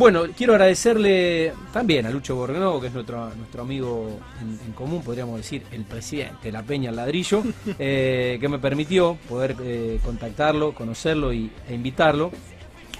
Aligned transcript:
Bueno, 0.00 0.22
quiero 0.34 0.54
agradecerle 0.54 1.52
también 1.74 2.06
a 2.06 2.10
Lucho 2.10 2.34
Borgnovo, 2.34 2.80
que 2.80 2.86
es 2.86 2.94
nuestro, 2.94 3.34
nuestro 3.34 3.60
amigo 3.60 4.18
en, 4.40 4.72
común, 4.72 5.02
podríamos 5.02 5.36
decir, 5.36 5.62
el 5.72 5.84
presidente 5.84 6.38
de 6.44 6.52
la 6.52 6.62
Peña 6.62 6.88
al 6.88 6.96
Ladrillo, 6.96 7.42
eh, 7.78 8.38
que 8.40 8.48
me 8.48 8.58
permitió 8.58 9.18
poder 9.28 9.56
eh, 9.62 10.00
contactarlo, 10.02 10.74
conocerlo 10.74 11.34
y, 11.34 11.52
e 11.68 11.74
invitarlo 11.74 12.30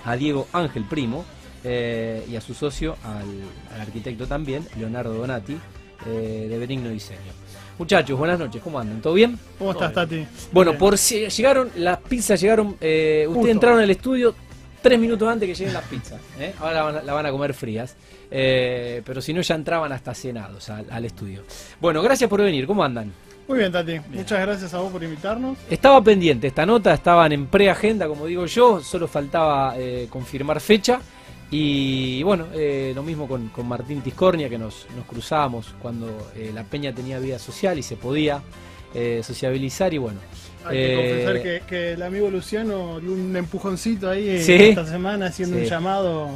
a 0.04 0.14
Diego 0.14 0.46
Ángel 0.52 0.84
Primo 0.84 1.24
eh, 1.64 2.22
y 2.30 2.36
a 2.36 2.42
su 2.42 2.52
socio, 2.52 2.96
al, 3.02 3.80
arquitecto 3.80 4.26
también, 4.26 4.68
Leonardo 4.76 5.14
Donati, 5.14 5.56
de 6.04 6.58
Benigno 6.58 6.90
Diseño. 6.90 7.32
Muchachos, 7.78 8.18
buenas 8.18 8.38
noches, 8.38 8.60
¿cómo 8.62 8.78
andan? 8.78 9.00
¿Todo 9.00 9.14
bien? 9.14 9.38
¿Cómo 9.58 9.72
estás, 9.72 9.94
Tati? 9.94 10.26
Bueno, 10.52 10.76
por 10.76 10.98
si 10.98 11.30
llegaron, 11.30 11.70
las 11.76 11.96
pizzas 11.96 12.38
llegaron, 12.38 12.72
ustedes 12.72 13.46
entraron 13.46 13.80
al 13.80 13.90
estudio 13.90 14.34
tres 14.82 14.98
minutos 14.98 15.28
antes 15.28 15.48
que 15.48 15.54
lleguen 15.54 15.74
las 15.74 15.84
pizzas. 15.84 16.20
¿eh? 16.38 16.54
Ahora 16.58 17.02
la 17.02 17.12
van, 17.12 17.26
a, 17.26 17.30
comer 17.30 17.54
frías. 17.54 17.96
Eh, 18.30 19.02
pero 19.04 19.20
si 19.20 19.32
no, 19.32 19.40
ya 19.40 19.54
entraban 19.54 19.92
hasta 19.92 20.14
cenados 20.14 20.68
al, 20.70 21.04
estudio. 21.04 21.44
Bueno, 21.80 22.02
gracias 22.02 22.28
por 22.28 22.42
venir. 22.42 22.66
¿Cómo 22.66 22.84
andan? 22.84 23.12
Muy 23.48 23.58
bien, 23.58 23.72
Tati. 23.72 24.00
Muchas 24.10 24.40
gracias 24.40 24.72
a 24.74 24.78
vos 24.78 24.92
por 24.92 25.02
invitarnos. 25.02 25.58
Estaba 25.68 26.00
pendiente 26.02 26.46
esta 26.46 26.64
nota, 26.64 26.94
estaban 26.94 27.32
en 27.32 27.46
preagenda, 27.48 28.06
como 28.06 28.26
digo 28.26 28.46
yo. 28.46 28.80
Solo 28.80 29.08
faltaba 29.08 29.74
eh, 29.76 30.06
confirmar 30.08 30.60
fecha. 30.60 31.00
Y 31.52 32.22
bueno, 32.22 32.46
lo 32.94 33.02
mismo 33.02 33.26
con, 33.26 33.50
Martín 33.66 34.02
Tiscornia, 34.02 34.48
que 34.48 34.56
nos, 34.56 34.86
nos 34.94 35.04
cruzábamos 35.04 35.74
cuando 35.82 36.30
la 36.54 36.62
peña 36.62 36.94
tenía 36.94 37.18
vida 37.18 37.40
social 37.40 37.76
y 37.76 37.82
se 37.82 37.96
podía 37.96 38.40
sociabilizar. 39.20 39.92
Y 39.92 39.98
bueno, 39.98 40.20
hay 40.64 40.76
que 40.76 40.96
confesar 40.96 41.36
eh, 41.36 41.62
que, 41.66 41.92
el 41.92 42.02
amigo 42.02 42.30
Luciano 42.30 43.00
dio 43.00 43.12
un 43.12 43.34
empujoncito 43.36 44.10
ahí 44.10 44.28
esta 44.28 44.86
semana 44.86 45.26
haciendo 45.26 45.56
un 45.56 45.64
llamado 45.64 46.30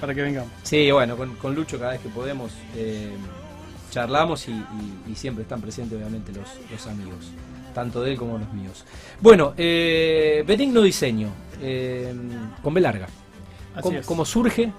para 0.00 0.14
que 0.14 0.22
vengamos. 0.22 0.50
Sí, 0.62 0.90
bueno, 0.90 1.16
con, 1.16 1.54
Lucho 1.54 1.78
cada 1.78 1.92
vez 1.92 2.00
que 2.00 2.08
podemos 2.08 2.52
eh, 2.76 3.10
charlamos 3.90 4.46
y, 4.48 5.14
siempre 5.14 5.42
están 5.42 5.60
presentes 5.60 5.98
obviamente 5.98 6.32
los, 6.32 6.86
amigos, 6.86 7.32
tanto 7.74 8.02
de 8.02 8.12
él 8.12 8.16
como 8.16 8.38
los 8.38 8.52
míos. 8.52 8.84
Bueno, 9.20 9.54
eh, 9.56 10.44
Benigno 10.46 10.82
Diseño, 10.82 11.28
eh, 11.60 12.12
con 12.62 12.74
B 12.74 12.80
larga. 12.80 13.08
¿Cómo, 14.04 14.24
surge? 14.24 14.72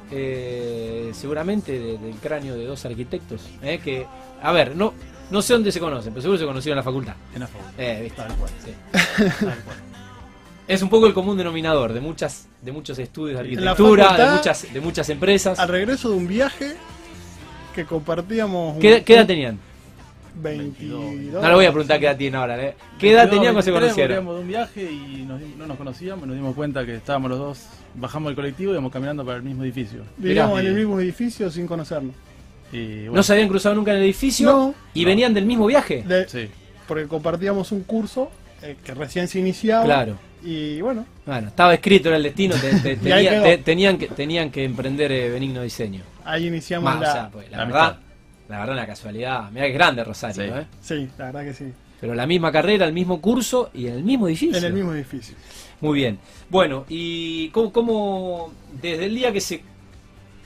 seguramente 1.13 1.71
del 1.79 2.15
cráneo 2.21 2.55
de 2.55 2.65
dos 2.65 2.83
arquitectos. 2.85 3.41
que, 3.61 4.05
a 4.41 4.51
ver, 4.51 4.75
no, 4.75 4.93
no 5.31 5.41
sé 5.41 5.53
dónde 5.53 5.71
se 5.71 5.79
conocen, 5.79 6.13
pero 6.13 6.21
seguro 6.21 6.39
se 6.39 6.45
conocieron 6.45 6.77
en 6.77 6.79
la 6.79 6.83
facultad. 6.83 7.13
En 7.33 7.39
la 7.41 7.47
facultad. 7.47 7.73
Eh, 7.77 8.01
¿viste? 8.03 8.21
Tal 8.21 8.35
cual. 8.35 8.51
Sí. 8.63 9.45
Es 10.69 10.83
un 10.83 10.89
poco 10.89 11.07
el 11.07 11.15
común 11.15 11.35
denominador 11.35 11.93
de 11.93 11.99
muchas 11.99 12.47
de 12.61 12.71
muchos 12.71 12.99
estudios 12.99 13.39
de 13.39 13.41
arquitectura, 13.41 14.15
de 14.15 14.31
muchas 14.35 14.71
de 14.71 14.79
muchas 14.79 15.09
empresas. 15.09 15.57
Al 15.57 15.67
regreso 15.67 16.11
de 16.11 16.15
un 16.15 16.27
viaje 16.27 16.75
que 17.73 17.85
compartíamos. 17.85 18.77
¿Qué, 18.77 19.03
edad 19.07 19.25
tenían? 19.25 19.57
22. 20.35 21.33
No 21.33 21.47
le 21.47 21.55
voy 21.55 21.65
a 21.65 21.71
preguntar 21.71 21.99
qué 21.99 22.05
edad 22.05 22.17
tienen 22.17 22.39
ahora. 22.39 22.63
¿eh? 22.63 22.75
¿Qué 22.99 23.13
edad 23.13 23.27
tenían 23.27 23.53
cuando 23.53 23.63
se 23.63 23.71
conocieron? 23.71 24.23
de 24.23 24.31
un 24.31 24.47
viaje 24.47 24.83
y 24.83 25.25
no 25.57 25.65
nos 25.65 25.75
conocíamos, 25.75 26.27
nos 26.27 26.35
dimos 26.35 26.53
cuenta 26.53 26.85
que 26.85 26.97
estábamos 26.97 27.31
los 27.31 27.39
dos, 27.39 27.65
bajamos 27.95 28.29
del 28.29 28.35
colectivo 28.35 28.71
y 28.71 28.73
íbamos 28.73 28.91
caminando 28.91 29.25
para 29.25 29.37
el 29.37 29.43
mismo 29.43 29.63
edificio. 29.63 30.03
Vivíamos 30.17 30.59
en 30.59 30.67
el 30.67 30.75
mismo 30.75 30.99
edificio 30.99 31.49
sin 31.49 31.65
conocernos. 31.65 32.13
¿No 32.71 33.23
se 33.23 33.33
habían 33.33 33.47
cruzado 33.47 33.75
nunca 33.75 33.91
en 33.91 33.97
el 33.97 34.03
edificio? 34.03 34.73
¿Y 34.93 35.05
venían 35.05 35.33
del 35.33 35.45
mismo 35.45 35.65
viaje? 35.65 36.03
sí. 36.27 36.49
Porque 36.87 37.07
compartíamos 37.07 37.71
un 37.71 37.83
curso 37.83 38.31
eh, 38.63 38.75
que 38.83 38.95
recién 38.95 39.27
se 39.27 39.37
iniciaba. 39.37 39.85
Claro. 39.85 40.17
Y 40.43 40.81
bueno. 40.81 41.05
Bueno, 41.25 41.49
estaba 41.49 41.73
escrito 41.73 42.09
en 42.09 42.15
el 42.15 42.23
destino, 42.23 42.55
tenían, 43.63 43.97
que, 43.97 44.07
tenían 44.07 44.49
que 44.49 44.63
emprender 44.63 45.11
eh, 45.11 45.29
benigno 45.29 45.61
diseño. 45.61 46.01
Ahí 46.25 46.47
iniciamos 46.47 46.99
la, 46.99 47.29
pues, 47.31 47.49
la, 47.51 47.65
verdad, 47.65 47.99
la 48.47 48.59
verdad, 48.59 48.75
una 48.75 48.87
casualidad. 48.87 49.51
Mira 49.51 49.65
que 49.65 49.71
es 49.71 49.77
grande 49.77 50.03
Rosario, 50.03 50.43
sí. 50.43 50.49
¿eh? 50.49 50.65
Sí, 50.81 51.09
la 51.17 51.25
verdad 51.25 51.43
que 51.43 51.53
sí. 51.53 51.73
Pero 51.99 52.15
la 52.15 52.25
misma 52.25 52.51
carrera, 52.51 52.85
el 52.85 52.93
mismo 52.93 53.19
curso 53.19 53.69
y 53.73 53.87
en 53.87 53.95
el 53.95 54.03
mismo 54.03 54.27
edificio. 54.27 54.57
En 54.57 54.63
el 54.63 54.73
mismo 54.73 54.93
edificio. 54.93 55.35
Muy 55.81 55.95
bien. 55.99 56.19
Bueno, 56.49 56.85
y 56.87 57.49
cómo, 57.49 58.53
desde 58.81 59.05
el 59.05 59.15
día 59.15 59.33
que 59.33 59.41
se, 59.41 59.61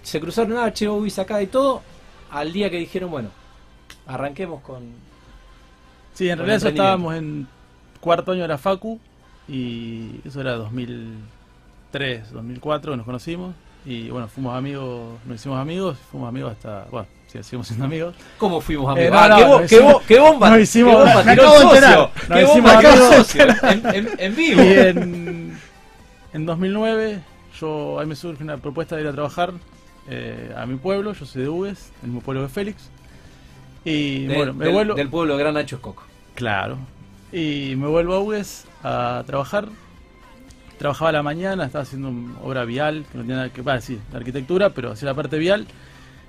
se 0.01 0.19
cruzaron 0.19 0.57
H, 0.57 0.85
y 0.85 1.21
acá 1.21 1.41
y 1.41 1.47
todo, 1.47 1.81
al 2.33 2.51
día 2.51 2.69
que 2.69 2.77
dijeron, 2.77 3.11
bueno, 3.11 3.29
arranquemos 4.07 4.61
con... 4.61 4.81
Sí, 6.13 6.29
en 6.29 6.37
realidad 6.39 6.65
estábamos 6.67 7.15
en 7.15 7.47
cuarto 7.99 8.31
año 8.31 8.41
de 8.41 8.47
la 8.47 8.57
Facu 8.57 8.99
y 9.47 10.19
eso 10.25 10.41
era 10.41 10.53
2003, 10.53 12.31
2004 12.31 12.97
nos 12.97 13.05
conocimos 13.05 13.55
y 13.85 14.09
bueno, 14.09 14.27
fuimos 14.27 14.55
amigos, 14.55 15.19
nos 15.25 15.35
hicimos 15.35 15.59
amigos, 15.59 15.97
fuimos 16.09 16.29
amigos 16.29 16.53
hasta, 16.53 16.85
bueno, 16.89 17.07
sí, 17.27 17.41
seguimos 17.43 17.67
siendo 17.67 17.85
amigos. 17.85 18.15
¿Cómo 18.37 18.61
fuimos 18.61 18.91
amigos? 18.91 19.11
Eh, 19.11 19.17
ah, 19.17 19.61
qué, 19.67 19.97
qué, 20.07 20.19
bomba! 20.19 20.49
Nos 20.51 20.59
hicimos, 20.59 20.93
qué 20.93 20.99
bomba, 20.99 21.23
me 21.23 21.31
acabo 21.31 21.59
de 21.59 21.63
enterar. 21.63 22.11
Nos 22.29 22.41
hicimos 22.41 22.71
amigos 22.71 23.35
en, 23.35 24.09
en, 24.17 24.35
vivo. 24.35 24.63
Y 24.63 24.67
en, 24.67 25.59
en 26.33 26.45
2009 26.45 27.19
yo, 27.59 27.99
ahí 27.99 28.05
me 28.05 28.15
surge 28.15 28.43
una 28.43 28.57
propuesta 28.57 28.95
de 28.95 29.01
ir 29.01 29.07
a 29.07 29.11
trabajar 29.11 29.53
eh, 30.07 30.53
a 30.55 30.65
mi 30.65 30.75
pueblo, 30.75 31.13
yo 31.13 31.25
soy 31.25 31.43
de 31.43 31.49
Uves, 31.49 31.91
el 32.01 32.09
mismo 32.09 32.21
pueblo 32.21 32.43
de 32.43 32.49
Félix. 32.49 32.89
Y 33.85 34.27
bueno, 34.27 34.53
me 34.53 34.65
del, 34.65 34.73
vuelvo. 34.73 34.95
Del 34.95 35.09
pueblo 35.09 35.35
de 35.35 35.43
Gran 35.43 35.53
Nacho 35.55 35.77
Escoco. 35.77 36.03
Claro. 36.35 36.77
Y 37.31 37.75
me 37.77 37.87
vuelvo 37.87 38.13
a 38.13 38.19
Uves 38.19 38.65
a 38.83 39.23
trabajar. 39.25 39.67
Trabajaba 40.77 41.09
a 41.09 41.13
la 41.13 41.23
mañana, 41.23 41.65
estaba 41.65 41.83
haciendo 41.83 42.11
obra 42.41 42.65
vial, 42.65 43.05
que 43.11 43.17
no 43.17 43.23
tenía 43.23 43.37
nada 43.37 43.49
que 43.49 43.61
ver, 43.61 43.81
sí, 43.81 43.99
de 44.11 44.17
arquitectura, 44.17 44.71
pero 44.71 44.91
hacía 44.91 45.07
la 45.07 45.13
parte 45.13 45.37
vial. 45.37 45.67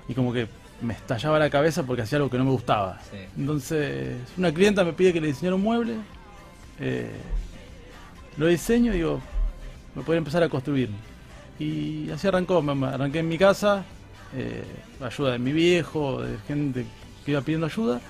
Y 0.07 0.13
como 0.13 0.31
que 0.31 0.47
me 0.81 0.93
estallaba 0.93 1.39
la 1.39 1.49
cabeza 1.49 1.83
porque 1.83 2.03
hacía 2.03 2.17
algo 2.17 2.29
que 2.29 2.37
no 2.37 2.45
me 2.45 2.51
gustaba. 2.51 2.99
Entonces, 3.37 4.17
una 4.37 4.53
clienta 4.53 4.83
me 4.83 4.93
pide 4.93 5.13
que 5.13 5.21
le 5.21 5.27
diseñara 5.27 5.55
un 5.55 5.63
mueble. 5.63 5.95
Eh, 6.79 7.11
lo 8.37 8.47
diseño 8.47 8.93
y 8.93 8.97
digo, 8.97 9.21
me 9.95 10.03
puede 10.03 10.19
empezar 10.19 10.43
a 10.43 10.49
construir. 10.49 10.89
Y 11.59 12.09
así 12.11 12.27
arrancó, 12.27 12.63
arranqué 12.85 13.19
en 13.19 13.29
mi 13.29 13.37
casa, 13.37 13.85
eh, 14.35 14.63
ayuda 15.01 15.33
de 15.33 15.39
mi 15.39 15.53
viejo, 15.53 16.21
de 16.21 16.37
gente 16.47 16.85
que 17.23 17.31
iba 17.31 17.41
pidiendo 17.41 17.67
ayuda. 17.67 18.01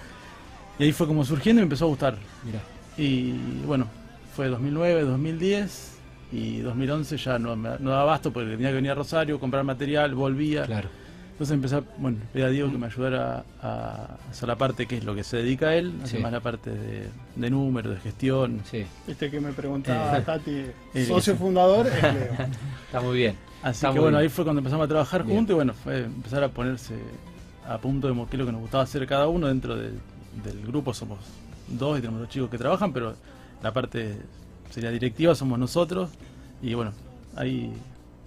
Y 0.80 0.84
ahí 0.84 0.92
fue 0.92 1.08
como 1.08 1.24
surgiendo 1.24 1.62
y 1.62 1.64
me 1.64 1.68
empezó 1.68 1.86
a 1.86 1.90
gustar. 1.90 2.18
Mira. 2.44 2.60
Y 2.98 3.34
bueno, 3.66 3.88
fue 4.36 4.48
2009, 4.48 5.04
2010 5.04 5.98
y 6.32 6.60
2011 6.60 7.18
ya 7.18 7.40
no, 7.40 7.56
no 7.56 7.90
daba 7.90 8.02
abasto 8.02 8.32
porque 8.32 8.52
tenía 8.52 8.70
que 8.70 8.76
venir 8.76 8.92
a 8.92 8.96
Rosario, 8.96 9.40
comprar 9.40 9.64
material, 9.64 10.16
volvía. 10.16 10.66
Claro. 10.66 10.90
Entonces 11.36 11.54
empecé, 11.54 11.76
a, 11.76 11.84
bueno, 11.98 12.20
pedí 12.32 12.44
a 12.44 12.48
Diego 12.48 12.72
que 12.72 12.78
me 12.78 12.86
ayudara 12.86 13.44
a, 13.62 14.08
hacer 14.32 14.48
la 14.48 14.56
parte 14.56 14.86
que 14.86 14.96
es 14.96 15.04
lo 15.04 15.14
que 15.14 15.26
se 15.26 15.36
dedica 15.36 15.68
a 15.68 15.76
él, 15.76 15.94
hace 16.02 16.18
más 16.20 16.32
la 16.32 16.40
parte 16.40 16.70
de, 16.70 17.10
de 17.36 17.50
números, 17.50 17.96
de 17.96 18.00
gestión. 18.00 18.62
Sí. 18.64 18.86
Este 19.06 19.30
que 19.30 19.42
me 19.42 19.52
preguntaba, 19.52 20.18
eh, 20.18 20.22
Tati, 20.22 20.66
socio 21.06 21.36
fundador, 21.36 21.88
es 21.88 22.02
Leo. 22.02 22.34
Está 22.86 23.02
muy 23.02 23.18
bien. 23.18 23.36
Así 23.62 23.86
que 23.86 24.00
bueno, 24.00 24.18
ahí 24.18 24.30
fue 24.30 24.46
cuando 24.46 24.62
empezamos 24.62 24.86
a 24.86 24.88
trabajar 24.88 25.24
juntos 25.24 25.52
y 25.52 25.56
bueno, 25.56 25.74
fue 25.74 26.06
empezar 26.06 26.42
a 26.42 26.48
ponerse 26.48 26.96
a 27.68 27.80
punto 27.80 28.08
de 28.08 28.14
qué 28.14 28.38
es 28.38 28.40
lo 28.40 28.46
que 28.46 28.52
nos 28.54 28.62
gustaba 28.62 28.84
hacer 28.86 29.06
cada 29.06 29.28
uno 29.28 29.48
dentro 29.48 29.76
del 29.76 30.66
grupo. 30.66 30.94
Somos 30.94 31.20
dos 31.68 31.98
y 32.00 32.02
tenemos 32.02 32.22
dos 32.22 32.30
chicos 32.30 32.50
que 32.50 32.58
trabajan, 32.58 32.94
pero 32.94 33.14
la 33.62 33.74
parte 33.74 34.16
sería 34.70 34.92
directiva 34.92 35.36
somos 35.36 35.58
nosotros 35.60 36.10
y 36.62 36.74
bueno, 36.74 36.92
ahí 37.36 37.74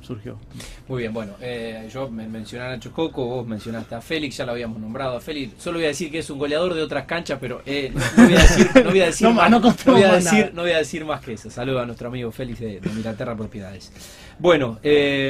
surgió. 0.01 0.39
Muy 0.87 1.03
bien, 1.03 1.13
bueno, 1.13 1.35
eh, 1.41 1.89
yo 1.93 2.09
me 2.11 2.27
mencioné 2.29 2.65
a 2.65 2.69
Nacho 2.69 2.93
Coco, 2.93 3.25
vos 3.27 3.47
mencionaste 3.47 3.95
a 3.95 4.01
Félix, 4.01 4.37
ya 4.37 4.47
lo 4.47 4.53
habíamos 4.53 4.81
nombrado 4.81 5.17
a 5.17 5.21
Félix. 5.21 5.63
Solo 5.63 5.79
voy 5.79 5.85
a 5.85 5.89
decir 5.89 6.11
que 6.11 6.19
es 6.19 6.31
un 6.31 6.39
goleador 6.39 6.75
de 6.75 6.83
otras 6.83 7.05
canchas, 7.05 7.39
pero 7.41 7.63
eh, 7.67 7.93
no 8.17 8.25
voy 8.25 8.35
a 8.35 8.39
decir, 8.39 8.71
no 8.75 8.91
voy 8.91 9.01
a 9.01 9.07
decir, 9.07 9.29
más, 9.35 9.51
no, 9.51 9.61
voy 9.61 10.03
a 10.03 10.15
decir, 10.15 10.53
no 10.55 10.63
voy 10.63 10.71
a 10.73 10.79
decir 10.79 11.05
más 11.05 11.21
que 11.21 11.35
eso. 11.35 11.51
Saludo 11.51 11.81
a 11.81 11.87
nuestro 11.87 12.09
amigo 12.09 12.31
Félix 12.33 12.61
de, 12.61 12.81
de 12.81 12.91
Inglaterra 12.91 13.37
Propiedades. 13.37 13.93
Bueno, 14.39 14.79
eh, 14.83 15.29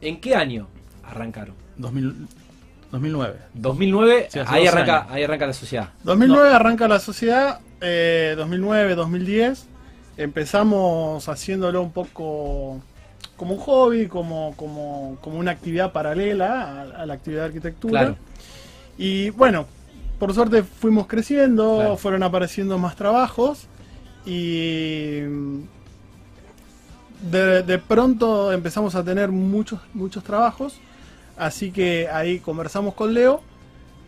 ¿en 0.00 0.20
qué 0.20 0.34
año 0.34 0.68
arrancaron? 1.04 1.54
2009. 1.76 3.36
2009, 3.54 4.28
ahí, 4.46 4.66
arranca, 4.66 5.06
ahí 5.08 5.22
arranca 5.22 5.46
la 5.46 5.52
sociedad. 5.52 5.90
2009 6.02 6.54
arranca 6.54 6.88
la 6.88 6.98
sociedad, 6.98 7.60
2009, 7.80 8.94
2010. 8.96 9.66
Empezamos 10.16 11.28
haciéndolo 11.28 11.80
un 11.82 11.92
poco 11.92 12.82
como 13.40 13.54
un 13.54 13.60
hobby, 13.60 14.06
como, 14.06 14.52
como, 14.54 15.16
como 15.22 15.38
una 15.38 15.52
actividad 15.52 15.92
paralela 15.92 16.82
a, 16.94 17.06
la 17.06 17.14
actividad 17.14 17.40
de 17.40 17.46
arquitectura. 17.46 18.14
Y 18.98 19.30
bueno, 19.30 19.64
por 20.18 20.34
suerte 20.34 20.62
fuimos 20.62 21.06
creciendo, 21.06 21.96
fueron 21.96 22.22
apareciendo 22.22 22.76
más 22.76 22.96
trabajos 22.96 23.66
y 24.26 25.20
de, 27.30 27.80
pronto 27.88 28.52
empezamos 28.52 28.94
a 28.94 29.02
tener 29.04 29.30
muchos, 29.30 29.80
muchos 29.94 30.22
trabajos. 30.22 30.78
Así 31.38 31.70
que 31.70 32.10
ahí 32.12 32.40
conversamos 32.40 32.92
con 32.92 33.14
Leo, 33.14 33.40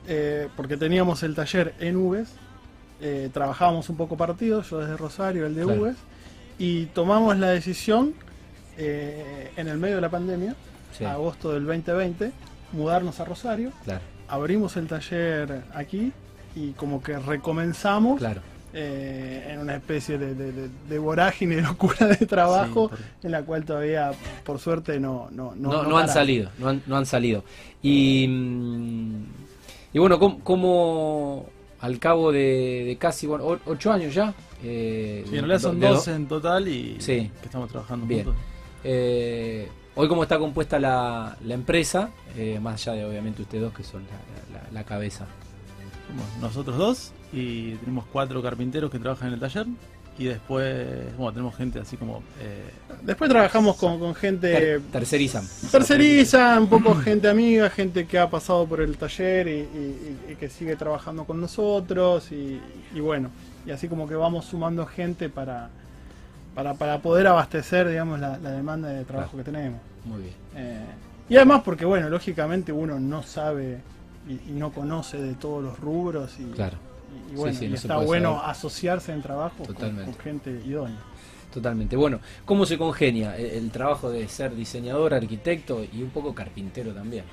eh, 0.08 0.48
porque 0.58 0.76
teníamos 0.76 1.22
el 1.22 1.34
taller 1.34 1.74
en 1.80 1.96
Uves, 1.96 2.34
eh, 3.00 3.30
trabajábamos 3.32 3.88
un 3.88 3.96
poco 3.96 4.18
partidos, 4.18 4.68
yo 4.68 4.80
desde 4.80 4.98
Rosario, 4.98 5.46
el 5.46 5.54
de 5.54 5.64
Uves, 5.64 5.96
y 6.58 6.84
tomamos 6.84 7.38
la 7.38 7.48
decisión 7.48 8.12
eh, 8.78 9.50
en 9.56 9.68
el 9.68 9.78
medio 9.78 9.96
de 9.96 10.00
la 10.02 10.10
pandemia 10.10 10.54
Sí. 10.96 11.04
a 11.04 11.12
agosto 11.12 11.52
del 11.52 11.64
2020, 11.64 12.32
mudarnos 12.72 13.18
a 13.20 13.24
Rosario. 13.24 13.72
Claro, 13.84 14.00
Abrimos 14.28 14.76
el 14.76 14.86
taller 14.86 15.62
aquí 15.74 16.12
y 16.54 16.70
como 16.72 17.02
que 17.02 17.18
recomenzamos 17.18 18.18
claro. 18.18 18.40
eh, 18.74 19.48
en 19.50 19.58
una 19.60 19.74
especie 19.76 20.16
de, 20.18 20.34
de- 20.34 20.52
de- 20.52 20.68
de 20.88 20.98
vorágine, 20.98 21.56
de 21.56 21.62
locura 21.62 22.06
de 22.06 22.26
trabajo, 22.26 22.90
Sí, 22.94 23.02
en 23.26 23.30
la 23.32 23.42
cual 23.42 23.64
todavía, 23.64 24.12
por 24.44 24.58
suerte, 24.58 24.98
no, 25.00 25.28
no, 25.32 25.54
No, 25.54 25.70
no, 25.72 25.82
no, 25.82 25.88
no 25.90 25.98
han 25.98 26.08
salido, 26.08 26.50
no 26.58 26.68
han, 26.68 26.82
no 26.86 26.96
han 26.96 27.04
salido. 27.06 27.44
Y, 27.82 28.26
mm, 28.28 29.24
y 29.94 29.98
bueno, 29.98 30.18
¿cómo, 30.18 30.40
cómo 30.40 31.46
al 31.80 31.98
cabo 31.98 32.32
de, 32.32 32.84
de 32.86 32.96
casi 32.98 33.26
bueno, 33.26 33.58
ocho 33.66 33.92
años 33.92 34.14
ya? 34.14 34.32
eh, 34.64 35.24
Sí, 35.28 35.34
en 35.36 35.40
realidad 35.42 35.58
son 35.58 35.80
de- 35.80 35.88
12 35.88 36.14
en 36.14 36.26
total 36.26 36.68
y 36.68 36.96
Sí. 37.00 37.30
que 37.40 37.46
estamos 37.46 37.68
trabajando 37.70 38.06
Bien. 38.06 38.24
juntos. 38.24 38.42
Eh, 38.84 39.68
hoy 39.94 40.08
cómo 40.08 40.22
está 40.22 40.38
compuesta 40.38 40.78
la, 40.78 41.36
la 41.44 41.54
empresa, 41.54 42.10
eh, 42.36 42.58
más 42.60 42.86
allá 42.86 42.98
de 42.98 43.04
obviamente 43.06 43.42
ustedes 43.42 43.64
dos 43.64 43.74
que 43.74 43.84
son 43.84 44.02
la, 44.02 44.58
la- 44.60 44.70
la 44.72 44.84
cabeza. 44.84 45.26
Somos 46.08 46.26
nosotros 46.40 46.76
dos 46.76 47.12
y 47.32 47.72
tenemos 47.76 48.04
cuatro 48.12 48.42
carpinteros 48.42 48.90
que 48.90 48.98
trabajan 48.98 49.28
en 49.28 49.34
el 49.34 49.40
taller 49.40 49.66
y 50.18 50.24
después, 50.26 51.16
bueno, 51.16 51.32
tenemos 51.32 51.56
gente 51.56 51.80
así 51.80 51.96
como... 51.96 52.22
eh, 52.40 52.70
Después 53.02 53.30
trabajamos 53.30 53.76
con, 53.76 53.98
con 53.98 54.14
gente 54.14 54.52
Ter- 54.52 54.80
tercerizan. 54.92 55.48
terceriza, 55.70 56.60
un 56.60 56.68
poco 56.68 56.94
gente 56.94 57.28
amiga, 57.28 57.70
gente 57.70 58.06
que 58.06 58.18
ha 58.18 58.28
pasado 58.28 58.66
por 58.66 58.80
el 58.82 58.96
taller 58.98 59.48
y, 59.48 59.50
y- 59.50 60.18
y- 60.28 60.32
y 60.32 60.36
que 60.36 60.50
sigue 60.50 60.76
trabajando 60.76 61.24
con 61.24 61.40
nosotros 61.40 62.30
y, 62.30 62.60
y 62.94 63.00
bueno, 63.00 63.30
y 63.66 63.70
así 63.70 63.88
como 63.88 64.06
que 64.06 64.14
vamos 64.14 64.44
sumando 64.44 64.84
gente 64.86 65.28
para, 65.30 65.70
para, 66.54 66.74
para 66.74 67.00
poder 67.00 67.26
abastecer, 67.26 67.88
digamos, 67.88 68.20
la, 68.20 68.36
la 68.38 68.50
demanda 68.52 68.88
de 68.88 69.04
trabajo 69.04 69.36
que 69.36 69.44
tenemos. 69.44 69.80
Muy 70.04 70.22
bien. 70.22 70.34
Eh, 70.56 70.84
y 71.28 71.36
además 71.36 71.62
porque, 71.64 71.84
bueno, 71.84 72.08
lógicamente 72.10 72.72
uno 72.72 72.98
no 73.00 73.22
sabe 73.22 73.78
y, 74.28 74.32
y 74.50 74.52
no 74.52 74.70
conoce 74.72 75.20
de 75.20 75.34
todos 75.34 75.62
los 75.62 75.78
rubros 75.78 76.38
y, 76.38 76.44
Claro, 76.52 76.76
y 77.32 77.36
bueno, 77.36 77.52
Sí, 77.54 77.58
sí, 77.60 77.64
y 77.66 77.68
no 77.70 77.76
se 77.76 77.82
está 77.86 77.96
bueno 77.98 78.34
saber. 78.36 78.50
asociarse 78.50 79.12
en 79.12 79.22
trabajo 79.22 79.56
con, 79.64 79.66
Totalmente. 79.74 80.04
con 80.12 80.20
gente 80.20 80.50
idónea. 80.66 80.98
totalmente. 81.52 81.96
Bueno, 81.96 82.20
¿cómo 82.44 82.66
se 82.66 82.76
congenia 82.78 83.36
el, 83.36 83.46
el 83.46 83.70
trabajo 83.70 84.10
de 84.10 84.26
ser 84.28 84.54
diseñador, 84.54 85.14
arquitecto 85.14 85.84
y 85.84 86.02
un 86.02 86.10
poco 86.10 86.34
carpintero 86.34 86.92
también? 86.92 87.24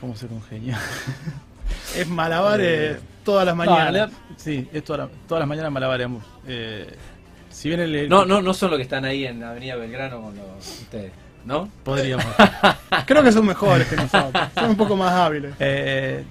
¿Cómo 0.00 0.14
se 0.16 0.26
congenia? 0.26 0.78
Es 1.96 2.08
malabares 2.08 2.96
Eh, 2.96 3.00
todas 3.24 3.44
las 3.46 3.54
No, 3.56 3.62
en 3.64 3.70
mañanas. 3.70 3.92
realidad, 3.92 4.18
sí, 4.36 4.68
es 4.72 4.84
toda 4.84 4.98
la- 5.00 5.08
todas 5.28 5.40
las 5.40 5.48
mañanas 5.48 5.70
malabareamos. 5.72 6.24
Eh, 6.46 6.86
si 7.50 7.68
bien 7.68 7.80
el... 7.80 8.08
No, 8.08 8.24
no, 8.24 8.40
no 8.42 8.54
son 8.54 8.70
los 8.70 8.78
que 8.78 8.82
están 8.84 9.04
ahí 9.04 9.26
en 9.26 9.42
Avenida 9.44 9.76
Belgrano 9.76 10.20
con 10.22 10.34
los, 10.36 10.80
ustedes, 10.80 11.12
¿no? 11.44 11.68
Podríamos. 11.84 12.24
Creo 13.06 13.22
que 13.22 13.30
son 13.32 13.46
mejores 13.46 13.86
que 13.88 13.96
nosotros. 13.96 14.42
Son 14.54 14.70
un 14.70 14.76
poco 14.76 14.96
más 14.96 15.12
hábiles. 15.12 15.54
Eh, 15.60 16.24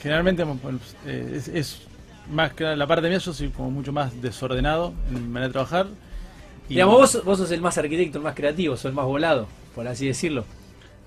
generalmente 0.00 0.44
bueno, 0.44 0.78
eh, 1.06 1.32
es, 1.36 1.48
es 1.48 1.82
más 2.30 2.52
que 2.52 2.64
la 2.64 2.86
parte 2.86 3.08
mía, 3.08 3.18
yo 3.18 3.32
soy 3.32 3.48
como 3.48 3.70
mucho 3.70 3.92
más 3.92 4.20
desordenado 4.22 4.92
en 5.08 5.14
mi 5.14 5.20
manera 5.28 5.48
de 5.48 5.52
trabajar. 5.52 5.86
Y- 6.68 6.74
Digamos, 6.74 6.94
vos, 7.14 7.24
vos 7.24 7.38
sos 7.38 7.50
el 7.50 7.60
más 7.60 7.76
arquitecto, 7.78 8.18
el 8.18 8.24
más 8.24 8.34
creativo, 8.34 8.76
sos 8.76 8.86
el 8.86 8.92
más 8.92 9.06
volado, 9.06 9.48
por 9.74 9.88
así 9.88 10.06
decirlo. 10.06 10.44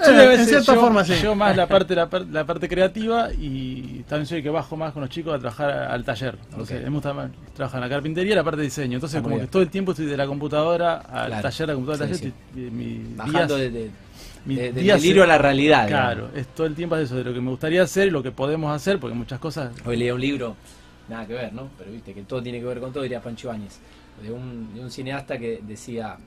Sí, 0.04 0.12
Eh, 0.12 0.34
en 0.36 0.46
cierta 0.46 0.74
yo, 0.74 0.82
forma 0.82 1.04
sí. 1.06 1.14
Yo 1.22 1.36
más 1.36 1.56
la 1.56 1.68
parte, 1.68 1.94
la, 1.96 2.10
par- 2.10 2.26
la 2.28 2.46
parte 2.46 2.68
creativa 2.68 3.30
y 3.34 4.04
también 4.10 4.26
soy 4.26 4.42
que 4.44 4.50
bajo 4.50 4.76
más 4.78 4.94
con 4.94 5.02
los 5.02 5.10
chicos 5.10 5.36
a 5.36 5.40
trabajar 5.40 5.70
al 5.72 6.04
taller. 6.04 6.38
Entonces, 6.52 6.78
Ok. 6.80 6.84
me 6.86 6.90
gusta 6.92 7.14
más 7.14 7.32
trabajar 7.56 7.78
en 7.84 7.90
la 7.90 7.96
carpintería 7.96 8.34
y 8.34 8.36
la 8.36 8.44
parte 8.44 8.58
de 8.58 8.64
diseño. 8.66 8.96
Entonces, 8.96 9.20
Ah, 9.20 9.24
como 9.24 9.36
bien. 9.36 9.48
que 9.48 9.52
todo 9.52 9.62
el 9.62 9.70
tiempo 9.70 9.92
estoy 9.92 10.08
de 10.08 10.18
la 10.18 10.26
computadora 10.28 10.96
al 10.98 11.28
Claro. 11.28 11.42
taller, 11.44 11.68
la 11.68 11.74
computadora 11.76 12.06
al 12.10 12.16
Sí, 12.16 12.22
taller. 12.22 12.34
y- 12.56 12.60
y 12.68 12.72
mis 12.72 13.18
Bajando 13.18 13.58
días- 13.58 13.74
de, 13.74 13.92
de- 14.46 14.72
días 14.82 15.02
se- 15.02 15.22
a 15.22 15.26
la 15.28 15.38
realidad. 15.38 15.88
Claro, 15.88 16.16
digamos. 16.28 16.38
es 16.38 16.48
todo 16.56 16.68
el 16.68 16.74
tiempo 16.76 16.96
es 16.96 17.04
eso, 17.04 17.16
de 17.18 17.24
lo 17.24 17.34
que 17.34 17.42
me 17.42 17.50
gustaría 17.52 17.84
hacer 17.84 18.08
y 18.08 18.12
lo 18.12 18.24
que 18.24 18.32
podemos 18.32 18.76
hacer, 18.76 19.00
porque 19.00 19.16
muchas 19.16 19.40
cosas 19.40 19.72
Hoy 19.86 19.98
leía 19.98 20.16
un 20.16 20.22
libro, 20.22 20.56
nada 21.10 21.28
que 21.28 21.34
ver, 21.34 21.54
¿no? 21.54 21.70
Pero 21.78 21.92
viste 21.92 22.14
que 22.14 22.24
todo 22.24 22.42
tiene 22.42 22.60
que 22.60 22.66
ver 22.66 22.80
con 22.80 22.92
todo, 22.92 23.04
diría 23.04 23.22
Pancho 23.22 23.52
Áñez, 23.52 23.78
de 24.24 24.32
un, 24.32 24.74
de 24.74 24.80
un 24.82 24.90
cineasta 24.90 25.38
que 25.38 25.60
decía 25.68 26.18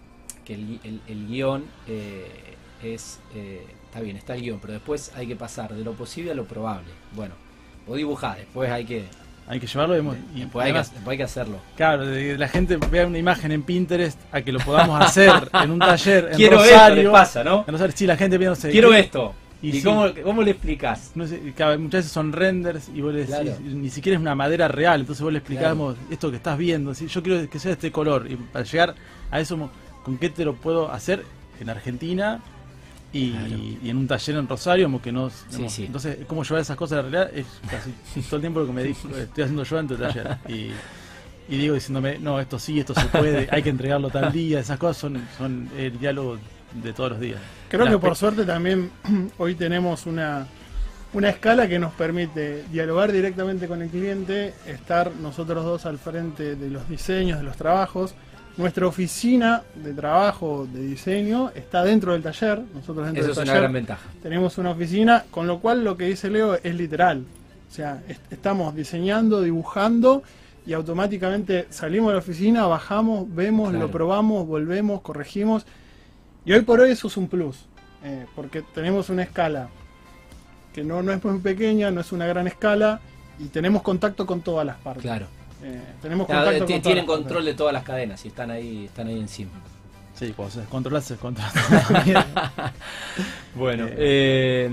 que 0.45 0.55
el- 0.55 1.01
el 1.09 1.27
guion 1.27 1.65
eh, 1.89 2.54
es, 2.93 3.21
eh, 3.35 3.65
está 3.87 4.01
bien, 4.01 4.17
está 4.17 4.35
el 4.35 4.43
guion, 4.43 4.59
pero 4.61 4.73
después 4.75 5.13
hay 5.17 5.27
que 5.27 5.37
pasar 5.37 5.73
de 5.73 5.83
lo 5.83 5.93
posible 5.93 6.33
a 6.33 6.35
lo 6.35 6.45
probable. 6.45 6.89
Bueno, 7.15 7.35
vos 7.87 7.97
dibujás, 7.97 8.37
después 8.37 8.71
hay 8.71 8.85
que, 8.85 9.05
hay 9.47 9.61
que 9.61 9.67
llevarlo. 9.67 9.97
y 10.35 10.41
después 10.41 10.65
hay 10.65 10.73
que, 10.73 10.79
además, 10.79 10.93
después 10.93 11.13
hay 11.13 11.17
que 11.19 11.23
hacerlo. 11.23 11.59
Claro, 11.77 12.07
de 12.07 12.37
la 12.37 12.49
gente 12.49 12.77
vea 12.77 13.07
una 13.07 13.19
imagen 13.19 13.53
en 13.53 13.63
Pinterest 13.63 14.19
a 14.33 14.43
que 14.43 14.53
lo 14.53 14.59
podamos 14.61 15.01
hacer 15.01 15.49
en 15.63 15.71
un 15.71 15.79
taller 15.79 16.29
en 16.31 16.37
Quiero 16.37 16.59
Rosario. 16.59 17.01
esto, 17.03 17.13
pasa, 17.13 17.45
¿no? 17.45 17.65
En 17.67 17.73
Rosario, 17.73 17.95
sí, 17.97 18.07
la 18.07 18.17
gente 18.17 18.39
viendo 18.39 18.57
Quiero 18.59 18.93
esto. 18.95 19.35
Y 19.63 19.69
¿Y, 19.69 19.73
sí. 19.73 19.83
cómo, 19.83 20.07
cómo 20.23 20.43
le 20.43 20.51
explicás? 20.51 21.13
No 21.15 21.27
sé, 21.27 21.41
muchas 21.41 21.79
veces 21.91 22.13
son 22.13 22.33
renders 22.35 22.91
y 22.95 23.01
vos 23.01 23.15
le 23.15 23.21
decís, 23.21 23.35
Claro. 23.35 23.57
ni 23.63 23.89
siquiera 23.89 24.17
es 24.17 24.21
una 24.21 24.35
madera 24.35 24.69
real, 24.69 25.01
entonces 25.01 25.23
vos 25.23 25.33
le 25.33 25.39
explicamos 25.39 25.97
esto 26.11 26.31
que 26.31 26.37
estás 26.37 26.59
viendo, 26.59 26.93
¿sí? 26.93 27.07
yo 27.07 27.23
quiero 27.23 27.49
que 27.49 27.59
sea 27.59 27.71
de 27.71 27.75
este 27.75 27.91
color, 27.91 28.31
y 28.31 28.37
para 28.37 28.63
llegar 28.63 28.95
a 29.31 29.41
eso, 29.41 29.71
¿con 30.03 30.19
qué 30.19 30.29
te 30.29 30.45
lo 30.45 30.55
puedo 30.55 30.91
hacer 30.93 31.25
en 31.61 31.71
Argentina 31.71 32.43
y, 33.15 33.31
Claro. 33.31 33.57
y 33.83 33.89
en 33.91 33.97
un 33.97 34.07
taller 34.07 34.37
en 34.37 34.49
Rosario? 34.49 34.85
Como 34.87 35.01
que 35.01 35.13
no, 35.13 35.31
digamos, 35.51 35.73
sí. 35.73 35.85
Entonces, 35.87 36.19
cómo 36.27 36.43
llevar 36.43 36.61
esas 36.61 36.77
cosas 36.77 36.99
a 36.99 37.03
la 37.03 37.09
realidad 37.09 37.35
es 37.39 37.47
casi 37.71 38.21
todo 38.23 38.37
el 38.37 38.43
tiempo 38.43 38.61
lo 38.61 38.67
que 38.67 38.73
me 38.73 38.83
dijo, 38.85 39.09
estoy 39.17 39.45
haciendo 39.45 39.63
yo 39.65 39.77
dentro 39.77 39.97
del 39.97 40.09
taller. 40.13 40.37
Y, 40.49 40.71
y 41.49 41.59
digo 41.59 41.75
diciéndome, 41.75 42.19
no, 42.19 42.41
esto 42.41 42.59
sí, 42.59 42.81
esto 42.81 42.95
se 42.95 43.07
puede, 43.07 43.49
hay 43.51 43.63
que 43.63 43.71
entregarlo 43.71 44.11
tal 44.11 44.33
día, 44.33 44.61
esas 44.61 44.79
cosas 44.79 44.97
son, 44.97 45.23
son 45.39 45.69
el 45.79 45.99
diálogo 45.99 46.39
de 46.83 46.93
todos 46.93 47.11
los 47.13 47.21
días. 47.21 47.41
Creo 47.69 47.87
que 47.89 47.99
por 47.99 48.17
suerte 48.17 48.45
también 48.45 48.91
hoy 49.39 49.55
tenemos 49.55 50.07
una, 50.07 50.47
una 51.13 51.29
escala 51.29 51.69
que 51.69 51.79
nos 51.79 51.93
permite 51.93 52.65
dialogar 52.73 53.13
directamente 53.13 53.69
con 53.69 53.81
el 53.83 53.91
cliente, 53.91 54.55
estar 54.67 55.13
nosotros 55.21 55.65
dos 55.65 55.87
al 55.87 55.99
frente 55.99 56.57
de 56.57 56.71
los 56.71 56.89
diseños, 56.89 57.39
de 57.39 57.45
los 57.45 57.57
trabajos. 57.57 58.15
Nuestra 58.57 58.87
oficina 58.87 59.63
de 59.75 59.93
trabajo, 59.95 60.69
de 60.73 60.81
diseño, 60.87 61.51
está 61.57 61.83
dentro 61.83 62.13
del 62.13 62.23
taller. 62.23 62.63
Nosotros 62.73 63.07
dentro 63.07 63.25
Eso 63.25 63.41
del 63.41 63.49
es 63.49 63.51
una 63.53 63.61
gran 63.61 63.73
ventaja. 63.73 64.09
tenemos 64.23 64.59
una 64.59 64.71
oficina, 64.71 65.25
con 65.31 65.47
lo 65.49 65.59
cual 65.59 65.83
lo 65.83 65.97
que 65.97 66.05
dice 66.07 66.31
Leo 66.31 66.55
es 66.55 66.75
literal. 66.75 67.25
O 67.71 67.75
sea, 67.75 68.01
est- 68.07 68.33
estamos 68.33 68.75
diseñando, 68.77 69.43
dibujando 69.43 70.23
y 70.67 70.73
automáticamente 70.73 71.67
salimos 71.71 72.09
de 72.11 72.13
la 72.15 72.19
oficina, 72.21 72.67
bajamos, 72.67 73.27
vemos, 73.35 73.71
Claro. 73.71 73.87
lo 73.87 73.91
probamos, 73.91 74.47
volvemos, 74.47 75.01
corregimos. 75.01 75.67
Y 76.45 76.53
hoy 76.53 76.61
por 76.61 76.79
hoy 76.81 76.93
eso 76.93 77.09
es 77.09 77.17
un 77.17 77.27
plus, 77.27 77.67
eh, 78.05 78.27
porque 78.37 78.63
tenemos 78.63 79.09
una 79.09 79.25
escala 79.25 79.69
que 80.73 80.85
no, 80.85 81.03
no 81.03 81.13
es 81.13 81.25
muy 81.25 81.39
pequeña, 81.41 81.91
no 81.91 82.01
es 82.03 82.13
una 82.13 82.27
gran 82.27 82.47
escala 82.47 83.01
y 83.41 83.47
tenemos 83.47 83.83
contacto 83.83 84.27
con 84.27 84.43
todas 84.43 84.65
las 84.65 84.77
partes. 84.77 85.03
Claro. 85.03 85.27
Eh, 85.65 85.81
tenemos 86.03 86.27
Claro, 86.27 86.45
contacto 86.51 86.73
con 86.73 86.83
tienen 86.83 87.07
control 87.07 87.45
de 87.45 87.55
todas 87.55 87.73
las 87.73 87.83
cadenas 87.85 88.25
y 88.25 88.29
están 88.29 88.51
ahí, 88.51 88.85
están 88.85 89.07
ahí 89.09 89.19
encima. 89.19 89.51
Sí, 90.15 90.33
cuando 90.37 90.53
se 90.55 90.61
descontrola, 90.61 91.01
se 91.01 91.15
descontrola. 91.15 91.51
Bueno, 93.55 93.87
Eh, 93.89 94.69
eh, 94.69 94.71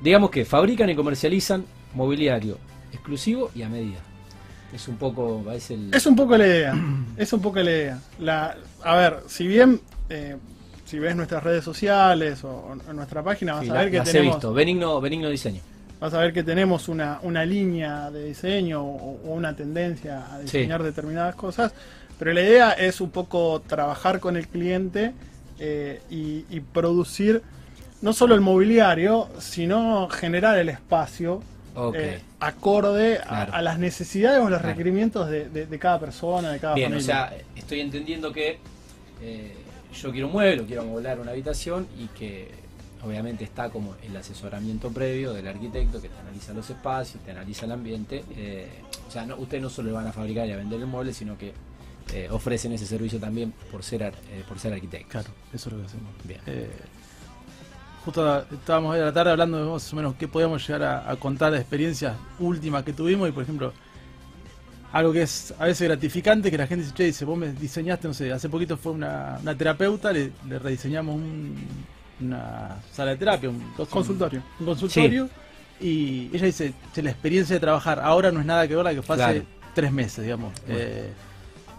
digamos 0.00 0.30
que 0.30 0.44
fabrican 0.44 0.88
y 0.90 0.94
comercializan 0.94 1.64
mobiliario 1.94 2.58
exclusivo 2.92 3.50
y 3.54 3.62
a 3.62 3.68
medida. 3.68 3.98
Es 4.72 4.88
un 4.88 4.96
poco, 4.96 5.44
es 5.52 5.70
el... 5.70 5.94
Es 5.94 6.06
un 6.06 6.16
poco 6.16 6.36
la 6.36 6.46
idea, 6.46 6.74
es 7.16 7.32
un 7.32 7.40
poco 7.40 7.56
la 7.60 7.70
idea. 7.70 7.98
La, 8.18 8.56
a 8.82 8.96
ver, 8.96 9.22
si 9.28 9.46
bien, 9.46 9.80
eh, 10.08 10.36
si 10.84 10.98
ves 10.98 11.14
nuestras 11.14 11.42
redes 11.44 11.64
sociales 11.64 12.42
o, 12.44 12.50
o 12.50 12.72
en 12.90 12.96
nuestra 12.96 13.22
página, 13.22 13.54
vas 13.54 13.64
Sí, 13.64 13.70
a 13.70 13.74
la- 13.74 13.80
ver 13.82 13.90
que 13.90 13.98
las 13.98 14.08
he 14.08 14.12
tenemos, 14.12 14.36
visto. 14.36 14.52
Benigno, 14.52 15.00
benigno 15.00 15.28
diseño. 15.28 15.60
Vas 16.00 16.12
a 16.14 16.18
ver 16.18 16.32
que 16.32 16.42
tenemos 16.42 16.88
una, 16.88 17.18
una 17.22 17.44
línea 17.44 18.10
de 18.10 18.24
diseño 18.26 18.82
o, 18.82 19.20
o 19.24 19.32
una 19.34 19.54
tendencia 19.56 20.32
a 20.32 20.38
diseñar 20.40 20.82
determinadas 20.82 21.34
cosas, 21.34 21.72
pero 22.18 22.32
la 22.32 22.42
idea 22.42 22.72
es 22.72 23.00
un 23.00 23.10
poco 23.10 23.62
trabajar 23.66 24.20
con 24.20 24.36
el 24.36 24.46
cliente 24.48 25.12
eh, 25.58 26.00
y, 26.10 26.44
y 26.50 26.60
producir 26.60 27.42
no 28.02 28.12
solo 28.12 28.34
el 28.34 28.40
mobiliario, 28.42 29.28
sino 29.38 30.08
generar 30.10 30.58
el 30.58 30.68
espacio 30.68 31.42
eh, 31.94 32.20
acorde 32.38 33.18
a- 33.18 33.22
Claro. 33.26 33.52
a, 33.54 33.62
las 33.62 33.78
necesidades 33.78 34.38
o 34.40 34.50
los 34.50 34.60
Claro. 34.60 34.68
requerimientos 34.68 35.28
de, 35.30 35.48
de- 35.48 35.66
de 35.66 35.78
cada 35.78 35.98
persona, 35.98 36.52
de 36.52 36.58
cada 36.60 36.74
Bien, 36.74 36.88
o 36.92 36.96
familia. 36.96 37.14
sea, 37.14 37.36
estoy 37.56 37.80
entendiendo 37.80 38.30
que 38.32 38.58
eh, 39.22 39.54
yo 39.94 40.10
quiero 40.12 40.26
un 40.26 40.34
mueble, 40.34 40.60
o 40.62 40.66
quiero 40.66 40.82
amoblar 40.82 41.18
una 41.18 41.30
habitación 41.32 41.86
y 41.98 42.06
que 42.08 42.50
obviamente 43.04 43.44
está 43.44 43.68
como 43.70 43.94
el 44.02 44.16
asesoramiento 44.16 44.90
previo 44.90 45.32
del 45.32 45.46
arquitecto 45.48 46.00
que 46.00 46.08
te 46.08 46.18
analiza 46.18 46.52
los 46.54 46.68
espacios, 46.70 47.22
te 47.24 47.30
analiza 47.30 47.66
el 47.66 47.72
ambiente. 47.72 48.24
eh, 48.36 48.68
o 49.06 49.10
sea, 49.10 49.26
no, 49.26 49.36
ustedes 49.36 49.62
no 49.62 49.70
solo 49.70 49.92
van 49.92 50.06
a 50.06 50.12
fabricar 50.12 50.46
y 50.48 50.52
a 50.52 50.56
vender 50.56 50.80
el 50.80 50.86
mueble, 50.86 51.12
sino 51.12 51.36
que 51.38 51.52
eh, 52.12 52.28
ofrecen 52.30 52.72
ese 52.72 52.86
servicio 52.86 53.18
también 53.20 53.52
por 53.70 53.82
ser, 53.82 54.02
eh, 54.02 54.44
por 54.48 54.58
ser 54.58 54.72
arquitectos. 54.72 55.10
Claro, 55.10 55.28
eso 55.52 55.68
es 55.68 55.72
lo 55.74 55.80
que 55.80 55.86
hacemos. 55.86 56.10
Bien. 56.24 56.40
Eh, 56.46 56.70
justo 58.04 58.38
estábamos 58.52 58.94
hoy 58.94 59.00
a 59.00 59.04
la 59.06 59.12
tarde 59.12 59.30
hablando 59.32 59.58
de 59.64 59.70
más 59.70 59.92
o 59.92 59.96
menos 59.96 60.14
qué 60.16 60.28
podíamos 60.28 60.66
llegar 60.66 60.82
a, 60.82 61.10
a 61.10 61.16
contar 61.16 61.52
de 61.52 61.58
experiencias 61.58 62.14
últimas 62.38 62.82
que 62.84 62.92
tuvimos 62.92 63.28
y 63.28 63.32
por 63.32 63.42
ejemplo 63.44 63.72
algo 64.92 65.12
que 65.12 65.22
es 65.22 65.52
a 65.58 65.64
veces 65.64 65.88
gratificante, 65.88 66.50
que 66.52 66.58
la 66.58 66.66
gente 66.68 66.84
dice, 66.84 66.94
che, 66.94 67.04
dice, 67.04 67.24
vos 67.24 67.36
me 67.36 67.52
diseñaste, 67.52 68.06
no 68.06 68.14
sé, 68.14 68.30
hace 68.32 68.48
poquito 68.48 68.76
fue 68.76 68.92
una, 68.92 69.38
una 69.42 69.56
terapeuta, 69.56 70.12
le, 70.12 70.30
le 70.48 70.58
rediseñamos 70.60 71.16
un- 71.16 71.56
una 72.20 72.76
sala 72.92 73.12
de 73.12 73.16
terapia, 73.16 73.48
un, 73.50 73.56
un- 73.76 73.86
Consultorio. 73.86 74.42
un 74.60 74.66
consultorio, 74.66 75.28
y 75.80 76.30
ella 76.32 76.46
dice, 76.46 76.72
la 76.96 77.10
experiencia 77.10 77.54
de 77.54 77.60
trabajar 77.60 78.00
ahora 78.00 78.30
no 78.30 78.40
es 78.40 78.46
nada 78.46 78.66
que 78.68 78.74
ver 78.76 78.84
la 78.84 78.94
que 78.94 79.02
fue 79.02 79.16
hace 79.16 79.24
Claro. 79.40 79.46
tres 79.74 79.92
meses, 79.92 80.24
digamos. 80.24 80.52
Eh, 80.68 81.10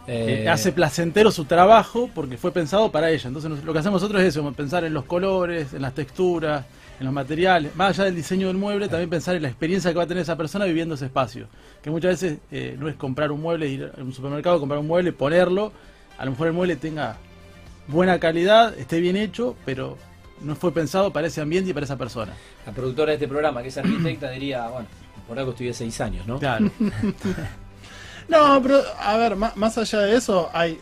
Eh, 0.08 0.44
eh, 0.44 0.50
hace 0.50 0.72
placentero 0.72 1.32
su 1.32 1.46
trabajo 1.46 2.12
porque 2.14 2.38
fue 2.38 2.52
pensado 2.52 2.92
para 2.92 3.10
ella. 3.10 3.28
Entonces 3.28 3.64
lo 3.64 3.74
que 3.74 3.80
hacemos 3.80 4.00
nosotros 4.04 4.22
es 4.22 4.28
eso, 4.38 4.54
pensar 4.54 4.84
en 4.84 4.94
los 4.94 5.06
colores, 5.06 5.74
en 5.74 5.82
las 5.82 5.96
texturas, 5.96 6.64
en 7.00 7.06
los 7.08 7.14
materiales, 7.14 7.76
más 7.76 7.90
allá 7.98 8.04
del 8.06 8.16
diseño 8.16 8.46
del 8.46 8.56
mueble, 8.56 8.88
también 8.88 9.10
pensar 9.10 9.36
en 9.36 9.42
la 9.42 9.48
experiencia 9.48 9.90
que 9.90 9.98
va 9.98 10.04
a 10.04 10.08
tener 10.08 10.22
esa 10.22 10.38
persona 10.38 10.66
viviendo 10.66 10.94
ese 10.94 11.06
espacio. 11.06 11.48
Que 11.82 11.90
muchas 11.90 12.22
veces 12.22 12.38
eh, 12.52 12.76
no 12.80 12.88
es 12.88 12.96
comprar 12.98 13.32
un 13.32 13.42
mueble, 13.42 13.68
ir 13.68 13.92
a 13.98 14.00
un 14.00 14.14
supermercado, 14.14 14.60
comprar 14.60 14.80
un 14.80 14.86
mueble, 14.86 15.12
ponerlo. 15.12 15.72
A 16.20 16.26
lo 16.26 16.32
mejor 16.32 16.48
el 16.48 16.54
mueble 16.54 16.76
tenga 16.76 17.18
buena 17.88 18.20
calidad, 18.20 18.78
esté 18.78 19.00
bien 19.00 19.16
hecho, 19.16 19.56
pero 19.66 19.98
no 20.42 20.56
fue 20.56 20.72
pensado 20.74 21.12
para 21.12 21.28
ese 21.28 21.42
ambiente 21.42 21.70
y 21.72 21.74
para 21.74 21.86
esa 21.86 21.98
persona. 21.98 22.34
La 22.66 22.72
productora 22.72 23.10
de 23.12 23.16
este 23.16 23.28
programa, 23.28 23.62
que 23.62 23.70
es 23.70 23.78
arquitecta, 23.78 24.30
diría, 24.32 24.68
bueno, 24.68 24.88
por 25.28 25.38
algo 25.40 25.52
estudié 25.52 25.74
seis 25.74 26.00
años, 26.02 26.26
¿no? 26.28 26.40
Claro. 26.40 26.70
No, 28.28 28.60
pero 28.62 28.82
a 29.00 29.18
ver, 29.18 29.36
má- 29.36 29.54
más 29.56 29.78
allá 29.78 30.00
de 30.00 30.16
eso, 30.16 30.50
hay 30.54 30.80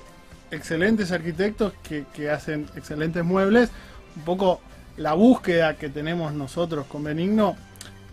excelentes 0.52 1.12
arquitectos 1.12 1.74
que, 1.84 2.06
que 2.14 2.30
hacen 2.30 2.68
excelentes 2.76 3.24
muebles. 3.24 3.70
Un 4.16 4.22
poco 4.24 4.62
la 4.98 5.14
búsqueda 5.14 5.76
que 5.76 5.90
tenemos 5.90 6.34
nosotros 6.34 6.86
con 6.88 7.04
Benigno 7.04 7.56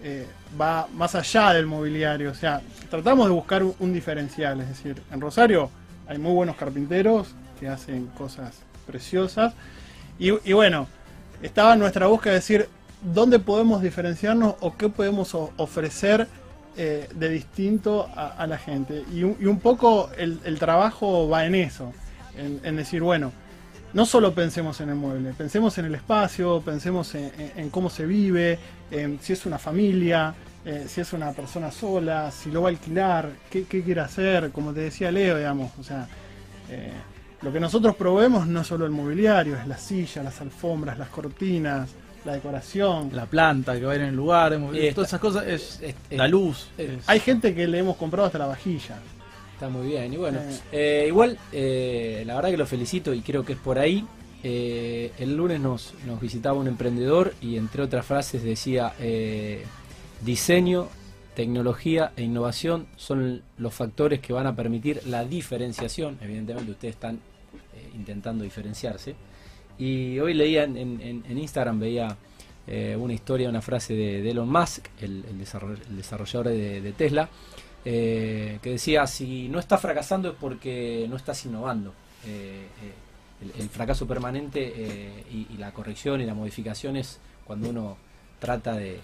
eh, 0.02 0.26
va 0.60 0.88
más 0.94 1.14
allá 1.14 1.52
del 1.52 1.66
mobiliario. 1.66 2.30
O 2.32 2.34
sea, 2.34 2.60
tratamos 2.90 3.26
de 3.26 3.32
buscar 3.32 3.62
un, 3.62 3.74
un 3.78 3.92
diferencial. 3.92 4.60
Es 4.62 4.68
decir, 4.70 5.00
en 5.12 5.20
Rosario 5.20 5.70
hay 6.08 6.18
muy 6.18 6.32
buenos 6.32 6.56
carpinteros 6.56 7.28
que 7.60 7.68
hacen 7.68 8.06
cosas 8.18 8.56
preciosas. 8.84 9.54
Y, 10.18 10.32
y 10.48 10.52
bueno, 10.54 10.88
estaba 11.42 11.76
nuestra 11.76 12.06
búsqueda 12.06 12.32
de 12.34 12.38
decir 12.38 12.68
dónde 13.02 13.38
podemos 13.38 13.82
diferenciarnos 13.82 14.56
o 14.60 14.76
qué 14.76 14.88
podemos 14.88 15.34
ofrecer 15.34 16.28
eh, 16.76 17.08
de 17.14 17.28
distinto 17.28 18.08
a, 18.14 18.46
la 18.46 18.58
gente. 18.58 19.04
Y 19.12 19.24
un, 19.24 19.58
poco 19.60 20.10
el, 20.16 20.58
trabajo 20.58 21.28
va 21.28 21.44
en 21.46 21.54
eso, 21.54 21.92
en, 22.36 22.76
decir, 22.76 23.02
bueno, 23.02 23.32
no 23.92 24.06
solo 24.06 24.34
pensemos 24.34 24.80
en 24.80 24.90
el 24.90 24.94
mueble, 24.94 25.32
pensemos 25.32 25.76
en 25.78 25.86
el 25.86 25.94
espacio, 25.94 26.60
pensemos 26.60 27.14
en, 27.14 27.70
cómo 27.70 27.90
se 27.90 28.06
vive, 28.06 28.58
si 29.20 29.32
es 29.32 29.46
una 29.46 29.58
familia, 29.58 30.34
eh, 30.64 30.84
si 30.88 31.00
es 31.00 31.12
una 31.12 31.32
persona 31.32 31.70
sola, 31.70 32.30
si 32.30 32.50
lo 32.50 32.62
va 32.62 32.68
a 32.68 32.72
alquilar, 32.72 33.30
qué, 33.50 33.64
qué 33.64 33.82
quiere 33.82 34.02
hacer, 34.02 34.50
como 34.50 34.72
te 34.72 34.80
decía 34.80 35.10
Leo, 35.10 35.38
digamos, 35.38 35.72
o 35.78 35.82
sea, 35.82 36.06
eh, 36.68 36.92
lo 37.42 37.52
que 37.52 37.60
nosotros 37.60 37.96
proveemos 37.96 38.46
no 38.46 38.60
es 38.60 38.66
solo 38.66 38.84
el 38.84 38.90
mobiliario, 38.90 39.56
es 39.56 39.66
la 39.66 39.78
silla, 39.78 40.22
las 40.22 40.40
alfombras, 40.40 40.98
las 40.98 41.08
cortinas, 41.08 41.90
la 42.24 42.34
decoración. 42.34 43.10
La 43.14 43.26
planta 43.26 43.78
que 43.78 43.84
va 43.86 43.92
a 43.92 43.94
ir 43.96 44.02
en 44.02 44.08
el 44.08 44.16
lugar, 44.16 44.52
esta- 44.52 44.94
todas 44.94 45.08
esas 45.10 45.20
cosas, 45.20 45.46
es, 45.46 45.80
Es- 45.82 45.94
es- 46.10 46.18
la 46.18 46.28
luz. 46.28 46.68
es- 46.76 46.90
es- 46.90 47.08
Hay 47.08 47.20
gente 47.20 47.54
que 47.54 47.66
le 47.66 47.78
hemos 47.78 47.96
comprado 47.96 48.26
hasta 48.26 48.38
la 48.38 48.46
vajilla. 48.46 48.98
Está 49.54 49.68
muy 49.68 49.86
bien. 49.88 50.12
Y 50.12 50.16
bueno, 50.16 50.38
Eh. 50.40 50.58
eh, 50.72 51.04
igual, 51.08 51.38
eh, 51.52 52.22
la 52.26 52.34
verdad 52.36 52.50
que 52.50 52.56
lo 52.56 52.66
felicito 52.66 53.12
y 53.14 53.20
creo 53.20 53.44
que 53.44 53.54
es 53.54 53.58
por 53.58 53.78
ahí. 53.78 54.06
Eh, 54.42 55.12
el 55.18 55.36
lunes 55.36 55.60
nos, 55.60 55.92
nos 56.06 56.18
visitaba 56.20 56.58
un 56.58 56.66
emprendedor 56.66 57.34
y 57.42 57.56
entre 57.58 57.82
otras 57.82 58.06
frases 58.06 58.42
decía, 58.42 58.94
eh, 58.98 59.64
diseño, 60.22 60.88
tecnología 61.34 62.12
e 62.16 62.22
innovación 62.22 62.86
son 62.96 63.42
los 63.58 63.72
factores 63.74 64.20
que 64.20 64.32
van 64.32 64.46
a 64.46 64.54
permitir 64.56 65.00
la 65.06 65.24
diferenciación. 65.24 66.18
Evidentemente 66.20 66.70
ustedes 66.72 66.94
están 66.94 67.18
intentando 67.94 68.44
diferenciarse. 68.44 69.14
Y 69.78 70.18
hoy 70.18 70.34
leía 70.34 70.64
en, 70.64 70.76
en- 70.76 71.38
Instagram, 71.38 71.80
veía 71.80 72.16
eh, 72.66 72.96
una 72.98 73.14
historia, 73.14 73.48
una 73.48 73.62
frase 73.62 73.94
de, 73.94 74.30
Elon 74.30 74.48
Musk, 74.50 74.86
el, 75.00 75.24
el 75.28 75.38
desarroll- 75.40 75.80
el 75.88 75.96
desarrollador 75.96 76.48
de, 76.48 76.92
Tesla, 76.96 77.28
eh, 77.84 78.58
que 78.62 78.70
decía, 78.72 79.06
si 79.06 79.48
no 79.48 79.58
estás 79.58 79.80
fracasando 79.80 80.30
es 80.30 80.34
porque 80.38 81.06
no 81.08 81.16
estás 81.16 81.44
innovando. 81.46 81.94
Eh, 82.26 82.66
eh, 82.82 83.52
el, 83.58 83.68
fracaso 83.70 84.06
permanente 84.06 84.72
eh, 84.76 85.24
y, 85.30 85.56
la 85.56 85.72
corrección 85.72 86.20
y 86.20 86.26
la 86.26 86.34
modificación 86.34 86.96
es 86.96 87.18
cuando 87.46 87.70
uno 87.70 87.96
trata 88.38 88.74
de, 88.76 89.00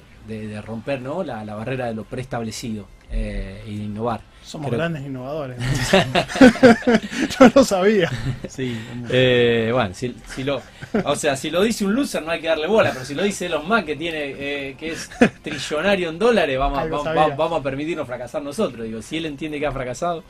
romper 0.61 1.01
¿no? 1.01 1.23
la 1.25 1.43
barrera 1.55 1.87
de 1.87 1.95
lo 1.95 2.05
preestablecido 2.05 2.87
eh, 3.11 3.63
y 3.67 3.77
de 3.79 3.85
innovar. 3.85 4.21
Somos 4.43 4.69
Creo- 4.69 4.79
grandes 4.79 5.05
innovadores. 5.05 5.59
Yo 7.39 7.51
lo 7.55 7.65
sabía. 7.65 8.11
sí, 8.49 8.79
Eh, 9.11 9.71
bueno, 9.73 9.93
si, 9.95 10.15
si 10.35 10.45
lo, 10.45 10.63
o 11.05 11.17
sea, 11.17 11.37
si 11.37 11.51
lo 11.51 11.63
dice 11.63 11.85
un 11.85 11.95
loser 11.95 12.23
no 12.23 12.31
hay 12.31 12.41
que 12.41 12.47
darle 12.49 12.67
bola, 12.69 12.93
pero 12.93 13.05
si 13.05 13.15
lo 13.15 13.23
dice 13.25 13.47
Elon 13.47 13.67
Musk 13.69 13.85
que 13.87 13.97
tiene, 13.97 14.19
eh, 14.39 14.77
que 14.79 14.93
es 14.93 15.11
trillonario 15.43 16.11
en 16.11 16.19
dólares, 16.19 16.59
vamos, 16.59 16.89
vamos, 16.89 17.37
vamos 17.37 17.61
a 17.61 17.63
permitirnos 17.63 18.07
fracasar 18.07 18.43
nosotros. 18.43 18.85
Digo, 18.87 19.03
si 19.03 19.17
él 19.17 19.27
entiende 19.27 19.59
que 19.59 19.67
ha 19.67 19.73
fracasado. 19.73 20.23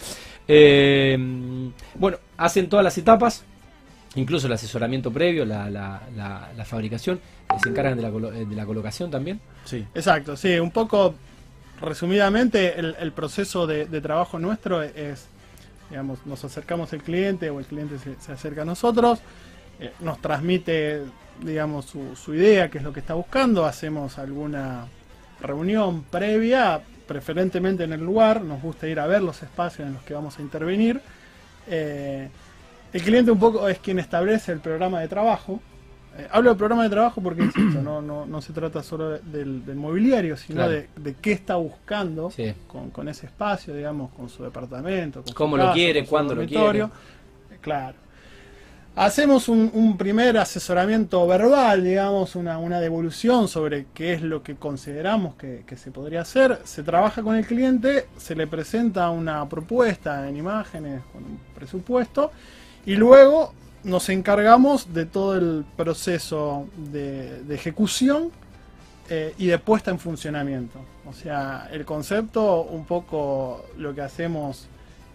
Eh, 0.48 1.18
bueno, 1.96 2.18
hacen 2.38 2.68
todas 2.68 2.84
las 2.84 2.96
etapas, 2.96 3.44
incluso 4.14 4.46
el 4.46 4.52
asesoramiento 4.54 5.12
previo, 5.12 5.44
la, 5.44 5.68
la, 5.68 6.00
la, 6.16 6.48
la 6.56 6.64
fabricación, 6.64 7.20
se 7.62 7.68
encargan 7.68 7.96
de 7.96 8.02
la, 8.02 8.10
colo- 8.10 8.30
de 8.30 8.56
la 8.56 8.64
colocación 8.64 9.10
también. 9.10 9.40
sí. 9.64 9.84
Exacto, 9.94 10.36
sí, 10.36 10.58
un 10.58 10.70
poco 10.70 11.14
resumidamente 11.80 12.78
el, 12.78 13.12
proceso 13.12 13.66
de, 13.66 13.86
trabajo 14.00 14.38
nuestro 14.38 14.82
es, 14.82 15.26
digamos, 15.90 16.24
nos 16.26 16.44
acercamos 16.44 16.92
al 16.92 17.02
cliente 17.02 17.50
o 17.50 17.58
el 17.58 17.66
cliente 17.66 17.96
se, 17.98 18.32
acerca 18.32 18.62
a 18.62 18.64
nosotros, 18.64 19.20
eh, 19.80 19.92
nos 20.00 20.20
transmite, 20.20 21.02
digamos, 21.42 21.86
su, 21.86 22.16
su 22.16 22.34
idea, 22.34 22.70
qué 22.70 22.78
es 22.78 22.84
lo 22.84 22.92
que 22.92 23.00
está 23.00 23.14
buscando, 23.14 23.64
hacemos 23.64 24.18
alguna 24.18 24.86
reunión 25.40 26.02
previa, 26.04 26.80
preferentemente 27.06 27.84
en 27.84 27.92
el 27.92 28.00
lugar, 28.00 28.42
nos 28.42 28.60
gusta 28.60 28.88
ir 28.88 28.98
a 28.98 29.06
ver 29.06 29.22
los 29.22 29.42
espacios 29.42 29.86
en 29.86 29.94
los 29.94 30.02
que 30.02 30.14
vamos 30.14 30.38
a 30.38 30.42
intervenir. 30.42 31.00
Eh, 31.68 32.28
el 32.92 33.02
cliente 33.02 33.30
un 33.30 33.38
poco 33.38 33.68
es 33.68 33.78
quien 33.78 33.98
establece 33.98 34.52
el 34.52 34.60
programa 34.60 35.00
de 35.00 35.08
trabajo. 35.08 35.60
Eh, 36.18 36.28
hablo 36.30 36.50
de 36.50 36.56
programa 36.56 36.82
de 36.84 36.90
trabajo 36.90 37.20
porque, 37.20 37.42
insisto, 37.42 37.82
no, 37.82 38.00
no, 38.00 38.24
no 38.26 38.40
se 38.40 38.52
trata 38.52 38.82
solo 38.82 39.10
de- 39.10 39.20
del, 39.20 39.64
del 39.66 39.76
mobiliario, 39.76 40.36
sino 40.36 40.56
Claro. 40.60 40.72
de, 40.72 40.88
de 40.96 41.14
qué 41.14 41.32
está 41.32 41.56
buscando 41.56 42.30
Sí. 42.30 42.54
con, 42.66 42.90
con 42.90 43.08
ese 43.08 43.26
espacio, 43.26 43.74
digamos, 43.74 44.10
con 44.14 44.28
su 44.28 44.42
departamento. 44.42 45.20
Con 45.20 45.28
su 45.28 45.34
Cómo 45.34 45.56
lo 45.56 45.64
casa, 45.64 45.74
quiere, 45.74 46.00
con 46.00 46.06
su 46.06 46.10
cuándo 46.10 46.34
lo 46.34 46.40
dormitorio. 46.42 46.90
Eh, 47.50 47.58
Claro. 47.60 47.96
Hacemos 48.98 49.50
un, 49.50 49.70
un 49.74 49.98
primer 49.98 50.38
asesoramiento 50.38 51.26
verbal, 51.26 51.84
digamos, 51.84 52.34
una, 52.34 52.56
una 52.56 52.80
devolución 52.80 53.46
sobre 53.46 53.84
qué 53.92 54.14
es 54.14 54.22
lo 54.22 54.42
que 54.42 54.54
consideramos 54.56 55.34
que, 55.34 55.64
que 55.66 55.76
se 55.76 55.90
podría 55.90 56.22
hacer. 56.22 56.60
Se 56.64 56.82
trabaja 56.82 57.22
con 57.22 57.36
el 57.36 57.46
cliente, 57.46 58.06
se 58.16 58.34
le 58.34 58.46
presenta 58.46 59.10
una 59.10 59.46
propuesta 59.50 60.26
en 60.26 60.38
imágenes 60.38 61.02
con 61.12 61.24
un 61.24 61.38
presupuesto 61.54 62.32
y 62.86 62.94
luego 62.96 63.52
nos 63.86 64.08
encargamos 64.08 64.92
de 64.92 65.06
todo 65.06 65.36
el 65.36 65.64
proceso 65.76 66.66
de, 66.92 67.42
de 67.44 67.54
ejecución 67.54 68.30
eh, 69.08 69.34
y 69.38 69.46
de 69.46 69.58
puesta 69.58 69.90
en 69.90 69.98
funcionamiento. 69.98 70.78
O 71.08 71.12
sea, 71.12 71.68
el 71.72 71.84
concepto, 71.84 72.62
un 72.62 72.84
poco 72.84 73.64
lo 73.78 73.94
que 73.94 74.00
hacemos 74.02 74.66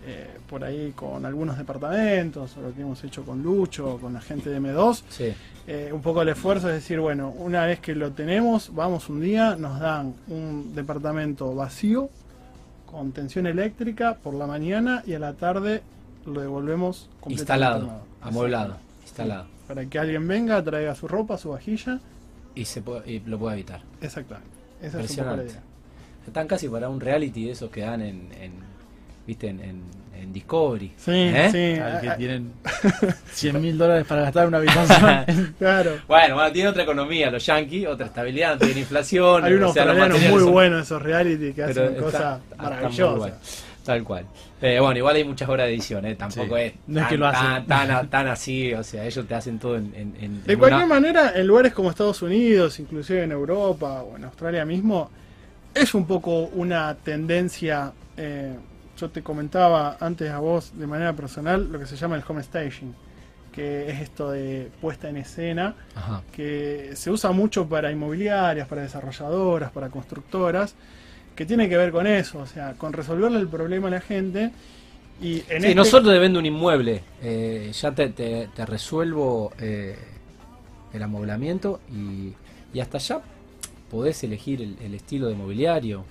eh, 0.06 0.28
por 0.50 0.64
ahí 0.64 0.94
con 0.96 1.26
algunos 1.26 1.58
departamentos, 1.58 2.56
o 2.58 2.62
lo 2.62 2.74
que 2.74 2.82
hemos 2.82 3.04
hecho 3.04 3.24
con 3.24 3.44
Lucho, 3.44 4.00
con 4.02 4.14
la 4.14 4.22
gente 4.22 4.50
de 4.50 4.60
M2, 4.60 5.04
Sí. 5.10 5.34
eh, 5.68 5.92
un 5.94 6.02
poco 6.02 6.22
el 6.24 6.30
esfuerzo 6.30 6.70
es 6.70 6.76
decir, 6.76 7.00
bueno, 7.00 7.30
una 7.38 7.66
vez 7.66 7.80
que 7.82 7.94
lo 7.94 8.12
tenemos, 8.12 8.74
vamos 8.74 9.10
un 9.10 9.22
día, 9.22 9.56
nos 9.58 9.80
dan 9.80 10.16
un 10.30 10.74
departamento 10.74 11.54
vacío, 11.54 12.10
con 12.90 13.12
tensión 13.12 13.46
eléctrica 13.48 14.16
por 14.16 14.34
la 14.34 14.48
mañana 14.48 15.04
y 15.06 15.14
a 15.14 15.20
la 15.20 15.34
tarde 15.34 15.82
lo 16.26 16.42
devolvemos 16.42 17.10
completamente 17.20 17.42
Instalado, 17.42 18.02
amueblado, 18.22 18.78
instalado. 19.04 19.46
Para 19.68 19.86
que 19.86 20.00
alguien 20.00 20.28
venga, 20.28 20.64
traiga 20.64 20.94
su 20.96 21.08
ropa, 21.08 21.38
su 21.38 21.50
vajilla. 21.50 22.00
Y, 22.56 22.66
se 22.66 22.82
puede, 22.82 23.10
y 23.10 23.20
lo 23.22 23.40
puede 23.40 23.56
evitar. 23.56 23.82
Exactamente. 24.02 24.50
Esa 24.82 24.88
es 24.88 24.92
un 24.92 24.92
poco 24.92 24.98
la 24.98 25.02
Impresionante. 25.44 25.52
idea. 25.52 25.62
Están 26.28 26.48
casi 26.48 26.68
para 26.68 26.90
un 26.90 27.00
reality 27.00 27.46
de 27.46 27.52
esos 27.52 27.70
que 27.72 27.82
dan 27.82 28.02
en, 28.02 28.30
en 28.40 28.52
viste, 29.26 29.48
en, 29.48 29.60
en, 29.62 29.82
en 30.20 30.34
Discovery. 30.34 30.92
Sí, 30.98 31.12
¿Eh? 31.14 31.50
sí. 31.52 31.80
Al 31.82 32.02
que 32.02 32.10
ah, 32.10 32.18
tienen 32.18 32.52
100 33.32 33.62
mil 33.62 33.78
dólares 33.78 34.06
para 34.06 34.24
gastar 34.24 34.44
en 34.44 34.48
una 34.50 34.58
habitación. 34.58 35.54
Claro. 35.58 35.92
Bueno, 36.08 36.36
bueno, 36.36 36.52
tiene 36.52 36.70
otra 36.70 36.84
economía 36.84 37.32
los 37.32 37.46
yankees, 37.46 37.88
otra 37.88 38.08
estabilidad, 38.08 38.56
no 38.60 38.66
tiene 38.66 38.82
inflación. 38.82 39.44
Hay 39.46 39.54
unos 39.54 39.72
o 39.72 39.74
sea, 39.74 39.86
muy 39.94 40.42
son- 40.42 40.52
buenos 40.52 40.82
esos 40.88 41.02
reality 41.02 41.54
que 41.54 41.64
pero 41.64 41.84
hacen 41.86 41.96
cosas 41.96 42.40
muy 42.50 42.58
maravillosas. 42.58 43.64
Tal 43.86 44.04
cual. 44.04 44.26
Eh, 44.62 44.80
bueno, 44.80 44.98
igual 44.98 45.16
hay 45.16 45.24
muchas 45.24 45.50
horas 45.50 45.66
de 45.68 45.74
edición, 45.74 46.06
¿eh? 46.06 46.16
tampoco 46.16 46.56
Sí. 46.58 46.62
es, 46.64 46.74
No 46.88 47.00
es 47.00 47.04
tan, 47.06 47.10
que 47.10 47.18
lo 47.18 47.28
hacen. 47.28 47.66
tan, 47.66 47.88
tan, 47.88 48.10
tan 48.10 48.28
así, 48.28 48.74
o 48.74 48.84
sea, 48.84 49.06
ellos 49.06 49.26
te 49.28 49.34
hacen 49.36 49.58
todo 49.60 49.76
en... 49.78 49.94
en- 49.96 50.16
en- 50.22 50.44
De 50.44 50.54
en 50.54 50.60
cualquier 50.60 50.86
una- 50.86 50.96
manera, 50.96 51.32
en 51.36 51.48
lugares 51.48 51.74
como 51.74 51.90
Estados 51.90 52.22
Unidos, 52.22 52.80
inclusive 52.80 53.24
en 53.24 53.32
Europa 53.32 54.04
o 54.04 54.16
en 54.18 54.26
Australia 54.26 54.66
mismo, 54.66 55.10
es 55.74 55.94
un 55.94 56.06
poco 56.06 56.44
una 56.54 56.96
tendencia, 56.96 57.92
eh, 58.18 58.56
yo 58.98 59.10
te 59.10 59.22
comentaba 59.24 59.98
antes 60.00 60.30
a 60.30 60.40
vos 60.40 60.72
de 60.78 60.86
manera 60.86 61.14
personal 61.14 61.72
lo 61.72 61.80
que 61.80 61.86
se 61.86 61.96
llama 61.96 62.16
el 62.18 62.24
home 62.28 62.44
staging, 62.44 62.94
que 63.52 63.90
es 63.90 64.00
esto 64.02 64.32
de 64.32 64.70
puesta 64.80 65.10
en 65.10 65.18
escena, 65.18 65.76
Ajá. 65.96 66.22
que 66.32 66.92
se 66.94 67.10
usa 67.10 67.32
mucho 67.32 67.68
para 67.68 67.92
inmobiliarias, 67.92 68.68
para 68.68 68.82
desarrolladoras, 68.84 69.72
para 69.72 69.90
constructoras, 69.90 70.76
que 71.42 71.46
tiene 71.48 71.68
que 71.68 71.76
ver 71.76 71.92
con 71.92 72.06
eso, 72.06 72.38
o 72.38 72.46
sea, 72.46 72.74
con 72.74 72.94
resolverle 72.94 73.40
el 73.40 73.48
problema 73.48 73.88
a 73.88 73.92
la 73.92 74.02
gente. 74.02 74.52
Y 75.20 75.38
en 75.40 75.44
Sí, 75.48 75.54
este- 75.56 75.76
nosotros 75.76 76.14
te 76.14 76.20
vendo 76.20 76.38
un 76.38 76.46
inmueble, 76.46 77.02
eh, 77.24 77.72
ya 77.74 77.92
te, 77.96 78.10
te- 78.10 78.48
te 78.56 78.64
resuelvo 78.64 79.52
eh, 79.60 79.98
el 80.94 81.02
amoblamiento 81.02 81.80
y, 81.92 82.34
y 82.72 82.80
hasta 82.80 83.00
allá 83.00 83.22
podés 83.90 84.24
elegir 84.24 84.62
el, 84.62 84.78
el 84.84 84.94
estilo 84.94 85.30
de 85.30 85.34
mobiliario. 85.34 86.06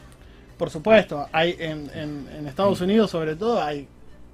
Por 0.58 0.68
supuesto, 0.68 1.28
hay 1.30 1.54
en, 1.60 1.88
en- 1.94 2.26
en 2.36 2.46
Estados 2.48 2.80
Unidos 2.80 3.12
sobre 3.12 3.36
todo 3.36 3.62
hay 3.62 3.86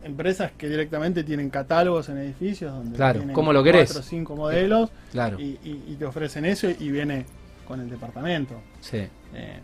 empresas 0.03 0.53
que 0.57 0.67
directamente 0.67 1.25
tienen 1.25 1.51
catálogos 1.51 2.09
en 2.09 2.17
edificios 2.17 2.73
donde 2.73 2.97
Claro, 2.97 3.19
tienen 3.19 3.35
¿cómo 3.35 3.53
lo 3.53 3.63
querés? 3.63 3.89
cuatro 3.93 4.01
o 4.01 4.03
cinco 4.03 4.35
modelos 4.35 4.89
Claro, 5.13 5.39
y, 5.39 5.59
y- 5.63 5.85
y 5.89 5.97
te 5.99 6.07
ofrecen 6.07 6.47
eso 6.47 6.71
y 6.71 6.91
viene 6.91 7.27
con 7.69 7.81
el 7.83 7.91
departamento. 7.91 8.55
sí. 8.81 9.07
Eh, 9.35 9.59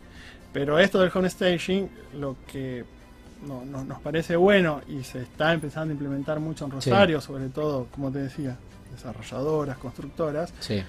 pero 0.52 0.78
esto 0.78 1.00
del 1.00 1.10
home 1.14 1.28
staging, 1.30 1.88
lo 2.18 2.36
que 2.50 2.84
no- 3.46 3.64
no- 3.64 3.84
nos 3.84 4.00
parece 4.00 4.36
bueno 4.36 4.80
y 4.88 5.02
se 5.04 5.22
está 5.22 5.52
empezando 5.52 5.90
a 5.90 5.94
implementar 5.94 6.38
mucho 6.40 6.64
en 6.66 6.70
Rosario, 6.70 7.20
sobre 7.20 7.48
todo, 7.48 7.86
como 7.90 8.10
te 8.10 8.18
decía, 8.20 8.56
desarrolladoras, 8.92 9.78
constructoras, 9.78 10.52
Sí, 10.60 10.82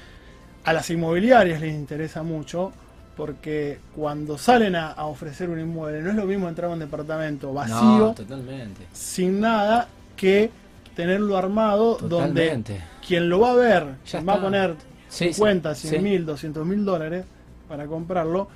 a 0.65 0.73
las 0.73 0.89
inmobiliarias 0.89 1.59
les 1.61 1.73
interesa 1.73 2.23
mucho 2.23 2.71
porque 3.17 3.79
cuando 3.95 4.37
salen 4.37 4.75
a, 4.75 4.87
a 4.91 5.05
ofrecer 5.05 5.49
un 5.49 5.59
inmueble 5.59 6.01
no 6.01 6.09
es 6.09 6.15
lo 6.15 6.25
mismo 6.25 6.49
entrar 6.49 6.69
a 6.69 6.73
un 6.73 6.79
departamento 6.79 7.53
vacío, 7.53 7.75
No, 7.75 8.13
totalmente. 8.13 8.87
sin 8.91 9.39
nada, 9.39 9.87
que 10.15 10.49
tenerlo 10.95 11.37
armado 11.37 11.97
donde 11.97 12.61
quien 13.05 13.29
lo 13.29 13.39
va 13.39 13.51
a 13.51 13.55
ver, 13.55 13.85
quien 14.09 14.27
va 14.27 14.33
a 14.33 14.41
poner 14.41 14.75
Sí, 15.09 15.31
50, 15.33 15.75
sí, 15.75 15.87
100 15.89 16.01
sí. 16.01 16.09
mil, 16.09 16.25
200 16.25 16.65
mil 16.65 16.83
dólares 16.85 17.25
para 17.67 17.85
comprarlo, 17.85 18.47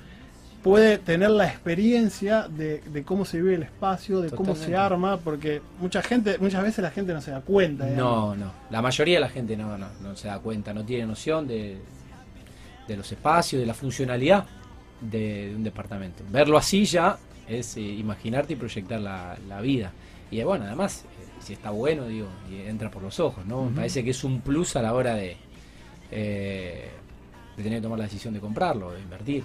puede 0.62 0.98
tener 0.98 1.30
la 1.30 1.46
experiencia 1.46 2.48
de, 2.48 2.80
de 2.80 3.02
cómo 3.04 3.24
se 3.24 3.38
vive 3.40 3.54
el 3.54 3.62
espacio, 3.62 4.20
de 4.20 4.30
cómo 4.30 4.54
se 4.54 4.76
arma, 4.76 5.16
porque 5.18 5.62
mucha 5.80 6.02
gente, 6.02 6.36
muchas 6.38 6.62
veces 6.62 6.82
la 6.82 6.90
gente 6.90 7.12
no 7.12 7.20
se 7.20 7.30
da 7.30 7.40
cuenta. 7.40 7.86
digamos. 7.86 8.36
No, 8.38 8.46
no. 8.46 8.52
La 8.70 8.82
mayoría 8.82 9.16
de 9.16 9.20
la 9.20 9.28
gente 9.28 9.56
no, 9.56 9.78
no, 9.78 9.86
no 10.02 10.16
se 10.16 10.28
da 10.28 10.38
cuenta, 10.40 10.74
no 10.74 10.84
tiene 10.84 11.06
noción 11.06 11.46
de, 11.46 11.78
de 12.86 12.96
los 12.96 13.10
espacios, 13.10 13.60
de 13.60 13.66
la 13.66 13.74
funcionalidad 13.74 14.46
de, 15.00 15.50
de 15.50 15.56
un 15.56 15.62
departamento. 15.62 16.24
Verlo 16.30 16.58
así 16.58 16.84
ya 16.84 17.18
es 17.48 17.76
eh, 17.76 17.80
imaginarte 17.80 18.54
y 18.54 18.56
proyectar 18.56 19.00
la, 19.00 19.38
la 19.48 19.60
vida. 19.60 19.92
Y 20.30 20.40
eh, 20.40 20.44
bueno, 20.44 20.64
además, 20.66 21.04
eh, 21.04 21.24
si 21.40 21.52
está 21.52 21.70
bueno, 21.70 22.06
digo, 22.06 22.28
y 22.50 22.68
entra 22.68 22.90
por 22.90 23.02
los 23.02 23.20
ojos, 23.20 23.46
¿no? 23.46 23.66
Me 23.66 23.76
parece 23.76 24.02
que 24.04 24.10
es 24.10 24.24
un 24.24 24.40
plus 24.40 24.76
a 24.76 24.82
la 24.82 24.92
hora 24.92 25.14
de, 25.14 25.36
de 26.10 26.90
tener 27.56 27.78
que 27.78 27.82
tomar 27.82 27.98
la 27.98 28.04
decisión 28.04 28.34
de 28.34 28.40
comprarlo, 28.40 28.92
de 28.92 29.00
invertir. 29.00 29.44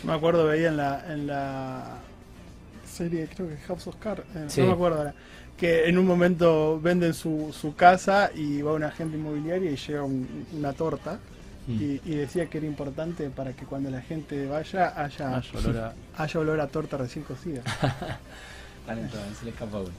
Yo 0.00 0.06
me 0.06 0.12
acuerdo, 0.14 0.46
veía 0.46 0.68
en 0.68 0.76
la, 0.76 1.12
en 1.12 1.26
la 1.26 1.98
serie, 2.86 3.28
creo 3.34 3.48
que 3.48 3.56
House 3.66 3.86
of 3.86 3.96
Cards, 3.96 4.22
eh, 4.34 4.44
Sí. 4.48 4.60
no 4.60 4.68
me 4.68 4.72
acuerdo 4.74 4.98
ahora, 4.98 5.14
que 5.56 5.88
en 5.88 5.98
un 5.98 6.06
momento 6.06 6.80
venden 6.80 7.14
su, 7.14 7.52
su 7.52 7.74
casa 7.74 8.30
y 8.34 8.62
va 8.62 8.72
un 8.74 8.84
agente 8.84 9.16
inmobiliario 9.16 9.70
y 9.72 9.76
lleva 9.76 10.04
un- 10.04 10.46
una 10.56 10.72
torta. 10.72 11.18
Mm. 11.66 11.72
Y, 11.82 12.00
y 12.06 12.14
decía 12.14 12.46
que 12.46 12.58
era 12.58 12.66
importante 12.66 13.28
para 13.28 13.52
que 13.52 13.66
cuando 13.66 13.90
la 13.90 14.00
gente 14.00 14.46
vaya 14.46 14.94
haya, 15.02 15.42
olor 15.54 15.76
a- 15.76 15.94
haya 16.22 16.40
olor 16.40 16.60
a 16.60 16.66
torta 16.68 16.96
recién 16.96 17.24
cocida. 17.24 17.62
Se 19.38 19.44
le 19.44 19.50
escapa 19.50 19.80
uno. 19.80 19.90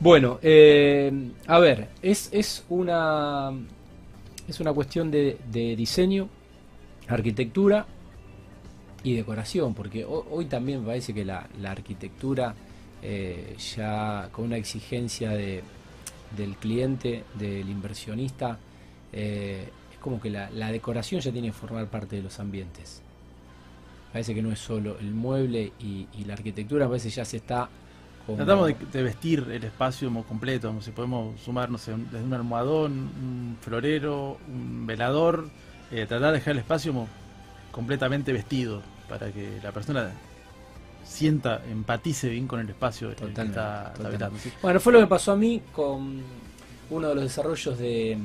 Bueno, 0.00 0.38
eh, 0.42 1.10
a 1.46 1.58
ver, 1.60 1.88
es, 2.02 2.28
es 2.30 2.62
una 2.68 3.50
es 4.46 4.60
una 4.60 4.74
cuestión 4.74 5.10
de, 5.10 5.38
de 5.50 5.74
diseño, 5.76 6.28
arquitectura 7.08 7.86
y 9.04 9.14
decoración, 9.14 9.74
porque 9.74 10.04
ho- 10.04 10.26
hoy 10.30 10.46
también 10.46 10.84
parece 10.84 11.14
que 11.14 11.24
la, 11.24 11.46
la 11.60 11.70
arquitectura 11.70 12.54
eh, 13.02 13.54
ya 13.76 14.28
con 14.32 14.46
una 14.46 14.56
exigencia 14.56 15.30
de, 15.30 15.62
del 16.36 16.56
cliente, 16.56 17.22
del 17.34 17.68
inversionista, 17.68 18.58
eh, 19.12 19.68
es 19.92 19.98
como 19.98 20.20
que 20.20 20.30
la, 20.30 20.50
la 20.50 20.72
decoración 20.72 21.20
ya 21.20 21.30
tiene 21.30 21.48
que 21.48 21.52
formar 21.52 21.86
parte 21.88 22.16
de 22.16 22.22
los 22.22 22.40
ambientes. 22.40 23.02
Parece 24.12 24.34
que 24.34 24.42
no 24.42 24.52
es 24.52 24.58
solo 24.60 24.96
el 25.00 25.12
mueble 25.12 25.72
y, 25.80 26.06
la 26.24 26.34
arquitectura, 26.34 26.88
parece 26.88 27.08
que 27.08 27.14
ya 27.16 27.24
se 27.24 27.36
está 27.38 27.68
como- 28.24 28.38
Tratamos 28.38 28.72
de, 28.92 29.02
vestir 29.02 29.46
el 29.50 29.64
espacio 29.64 30.08
como 30.08 30.24
completo, 30.24 30.68
como 30.68 30.80
si 30.80 30.92
podemos 30.92 31.38
sumar, 31.40 31.68
no 31.68 31.76
sé, 31.76 31.92
desde 32.10 32.24
un 32.24 32.32
almohadón, 32.32 32.92
un 32.92 33.58
florero, 33.60 34.38
un 34.48 34.86
velador, 34.86 35.50
eh, 35.90 36.06
tratar 36.06 36.28
de 36.32 36.38
dejar 36.38 36.52
el 36.52 36.58
espacio 36.60 36.92
como 36.92 37.08
completamente 37.70 38.32
vestido 38.32 38.82
para 39.08 39.30
que 39.32 39.58
la 39.62 39.72
persona 39.72 40.10
sienta, 41.04 41.62
empatice 41.70 42.28
bien 42.28 42.46
con 42.46 42.60
el 42.60 42.68
espacio 42.68 43.08
en 43.08 43.12
el 43.12 43.16
que 43.18 43.26
Totalmente, 43.26 43.58
está, 43.60 43.92
habitando. 44.06 44.38
¿sí? 44.38 44.52
Bueno, 44.62 44.80
fue 44.80 44.92
lo 44.92 45.00
que 45.00 45.06
pasó 45.06 45.32
a 45.32 45.36
mí 45.36 45.60
con 45.72 46.22
uno 46.90 47.08
de 47.08 47.14
los 47.14 47.24
desarrollos 47.24 47.78
de, 47.78 48.16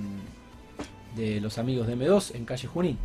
de 1.15 1.41
los 1.41 1.57
amigos 1.57 1.87
de 1.87 1.97
M2 1.97 2.35
en 2.35 2.45
calle 2.45 2.67
Junín. 2.67 2.97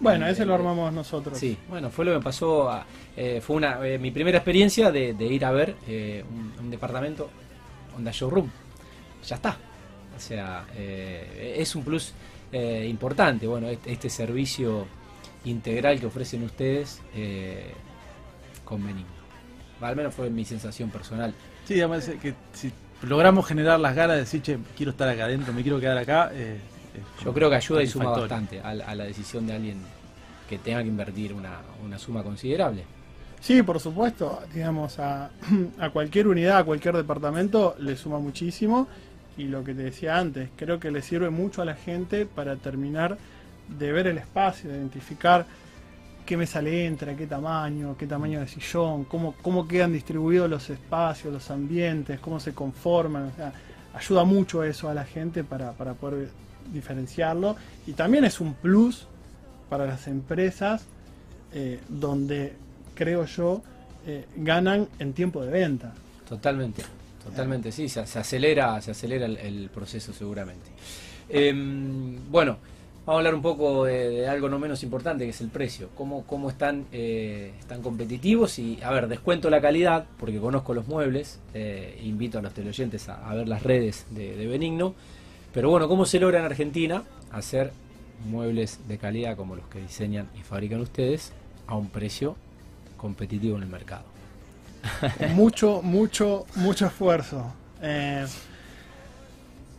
Bueno, 0.00 0.26
ese 0.26 0.44
lo 0.44 0.54
armamos 0.54 0.92
nosotros. 0.92 1.38
Sí, 1.38 1.56
bueno, 1.68 1.88
fue 1.88 2.04
lo 2.04 2.10
que 2.12 2.18
me 2.18 2.24
pasó. 2.24 2.68
a- 2.70 2.84
eh, 3.16 3.40
fue 3.40 3.56
una, 3.56 3.86
eh, 3.86 3.98
mi 3.98 4.10
primera 4.10 4.38
experiencia 4.38 4.90
de, 4.90 5.14
de 5.14 5.26
ir 5.26 5.44
a 5.44 5.52
ver 5.52 5.76
eh, 5.86 6.24
un, 6.28 6.52
un 6.64 6.70
departamento 6.70 7.30
Honda 7.96 8.10
Showroom. 8.10 8.48
Ya 9.28 9.36
está. 9.36 9.56
O 10.16 10.20
sea, 10.20 10.64
eh, 10.74 11.54
es 11.58 11.76
un 11.76 11.84
plus 11.84 12.12
eh, 12.50 12.86
importante. 12.90 13.46
Bueno, 13.46 13.68
este, 13.68 13.92
este 13.92 14.10
servicio 14.10 14.86
integral 15.44 15.98
que 16.00 16.06
ofrecen 16.06 16.42
ustedes 16.44 17.00
eh, 17.14 17.72
con 18.64 18.84
Benigno. 18.84 19.10
Al 19.80 19.96
menos 19.96 20.14
fue 20.14 20.30
mi 20.30 20.44
sensación 20.44 20.90
personal. 20.90 21.34
Sí, 21.64 21.74
digamos 21.74 22.06
es 22.08 22.20
que 22.20 22.34
si 22.52 22.72
logramos 23.02 23.46
generar 23.46 23.80
las 23.80 23.94
ganas 23.96 24.14
de 24.16 24.20
decir, 24.22 24.42
che, 24.42 24.58
quiero 24.76 24.92
estar 24.92 25.08
acá 25.08 25.24
adentro, 25.24 25.52
me 25.52 25.62
quiero 25.62 25.80
quedar 25.80 25.98
acá, 25.98 26.30
eh, 26.32 26.58
Yo 27.24 27.32
creo 27.32 27.48
que 27.50 27.56
ayuda 27.56 27.82
y 27.82 27.86
suma 27.86 28.10
bastante 28.10 28.60
a, 28.60 28.74
la- 28.74 28.84
a 28.86 28.94
la 28.94 29.04
decisión 29.04 29.46
de 29.46 29.54
alguien 29.54 29.78
que 30.48 30.58
tenga 30.58 30.82
que 30.82 30.88
invertir 30.88 31.32
una, 31.32 31.58
una 31.84 31.98
suma 31.98 32.22
considerable. 32.22 32.84
Sí, 33.40 33.62
por 33.64 33.80
supuesto, 33.80 34.40
digamos, 34.54 34.98
a, 35.00 35.30
a 35.80 35.90
cualquier 35.90 36.28
unidad, 36.28 36.58
a 36.58 36.64
cualquier 36.64 36.94
departamento 36.96 37.74
le 37.80 37.96
suma 37.96 38.18
muchísimo 38.20 38.86
y 39.36 39.44
lo 39.44 39.64
que 39.64 39.74
te 39.74 39.82
decía 39.82 40.18
antes, 40.18 40.50
creo 40.56 40.78
que 40.78 40.90
le 40.92 41.02
sirve 41.02 41.30
mucho 41.30 41.62
a 41.62 41.64
la 41.64 41.74
gente 41.74 42.26
para 42.26 42.54
terminar 42.56 43.16
de 43.68 43.92
ver 43.92 44.06
el 44.06 44.18
espacio, 44.18 44.70
de 44.70 44.76
identificar 44.76 45.46
qué 46.24 46.36
mesa 46.36 46.62
le 46.62 46.86
entra, 46.86 47.16
qué 47.16 47.26
tamaño, 47.26 47.96
qué 47.98 48.06
tamaño 48.06 48.40
de 48.40 48.48
sillón, 48.48 49.04
cómo, 49.04 49.34
cómo 49.42 49.66
quedan 49.66 49.92
distribuidos 49.92 50.48
los 50.48 50.70
espacios, 50.70 51.32
los 51.32 51.50
ambientes, 51.50 52.20
cómo 52.20 52.38
se 52.38 52.54
conforman, 52.54 53.32
ayuda 53.94 54.24
mucho 54.24 54.62
eso 54.64 54.88
a 54.88 54.94
la 54.94 55.04
gente 55.04 55.44
para, 55.44 55.72
para 55.72 55.94
poder 55.94 56.28
diferenciarlo 56.72 57.56
y 57.86 57.92
también 57.92 58.24
es 58.24 58.40
un 58.40 58.54
plus 58.54 59.06
para 59.68 59.86
las 59.86 60.06
empresas 60.06 60.86
eh, 61.52 61.80
donde 61.88 62.54
creo 62.94 63.24
yo 63.24 63.62
eh, 64.06 64.26
ganan 64.36 64.88
en 64.98 65.12
tiempo 65.12 65.44
de 65.44 65.50
venta. 65.50 65.92
Totalmente, 66.28 66.82
totalmente, 67.24 67.72
sí, 67.72 67.88
se, 67.88 68.00
acelera, 68.00 68.80
se 68.80 68.92
acelera 68.92 69.26
el, 69.26 69.36
el 69.38 69.70
proceso 69.70 70.12
seguramente. 70.12 70.70
Em, 71.28 72.30
bueno, 72.30 72.58
vamos 73.04 73.16
a 73.16 73.18
hablar 73.18 73.34
un 73.34 73.42
poco 73.42 73.84
de, 73.84 74.28
algo 74.28 74.48
no 74.48 74.58
menos 74.58 74.82
importante 74.82 75.24
que 75.24 75.30
es 75.30 75.40
el 75.40 75.48
precio. 75.48 75.88
¿Cómo, 75.96 76.24
cómo 76.24 76.48
están, 76.50 76.86
eh, 76.92 77.52
están 77.58 77.82
competitivos? 77.82 78.58
Y, 78.58 78.80
a 78.82 78.90
ver, 78.90 79.08
descuento 79.08 79.50
la 79.50 79.60
calidad, 79.60 80.06
porque 80.18 80.38
conozco 80.38 80.72
los 80.72 80.86
muebles, 80.86 81.40
eh, 81.54 82.00
invito 82.04 82.38
a 82.38 82.42
los 82.42 82.54
teleoyentes 82.54 83.08
a, 83.08 83.28
a 83.28 83.34
ver 83.34 83.48
las 83.48 83.62
redes 83.62 84.06
de, 84.10 84.46
Benigno. 84.46 84.94
Pero 85.52 85.70
bueno, 85.70 85.88
¿cómo 85.88 86.06
se 86.06 86.20
logra 86.20 86.38
en 86.38 86.44
Argentina 86.44 87.02
hacer 87.32 87.72
muebles 88.30 88.78
de 88.86 88.98
calidad 88.98 89.36
como 89.36 89.56
los 89.56 89.66
que 89.66 89.80
diseñan 89.80 90.28
y 90.38 90.42
fabrican 90.42 90.80
ustedes 90.80 91.32
a 91.66 91.74
un 91.76 91.88
precio 91.88 92.36
competitivo 92.96 93.56
en 93.56 93.64
el 93.64 93.68
mercado? 93.68 94.04
Mucho, 95.34 95.80
mucho, 95.80 96.44
mucho 96.56 96.86
esfuerzo. 96.86 97.52
Eh, 97.80 98.26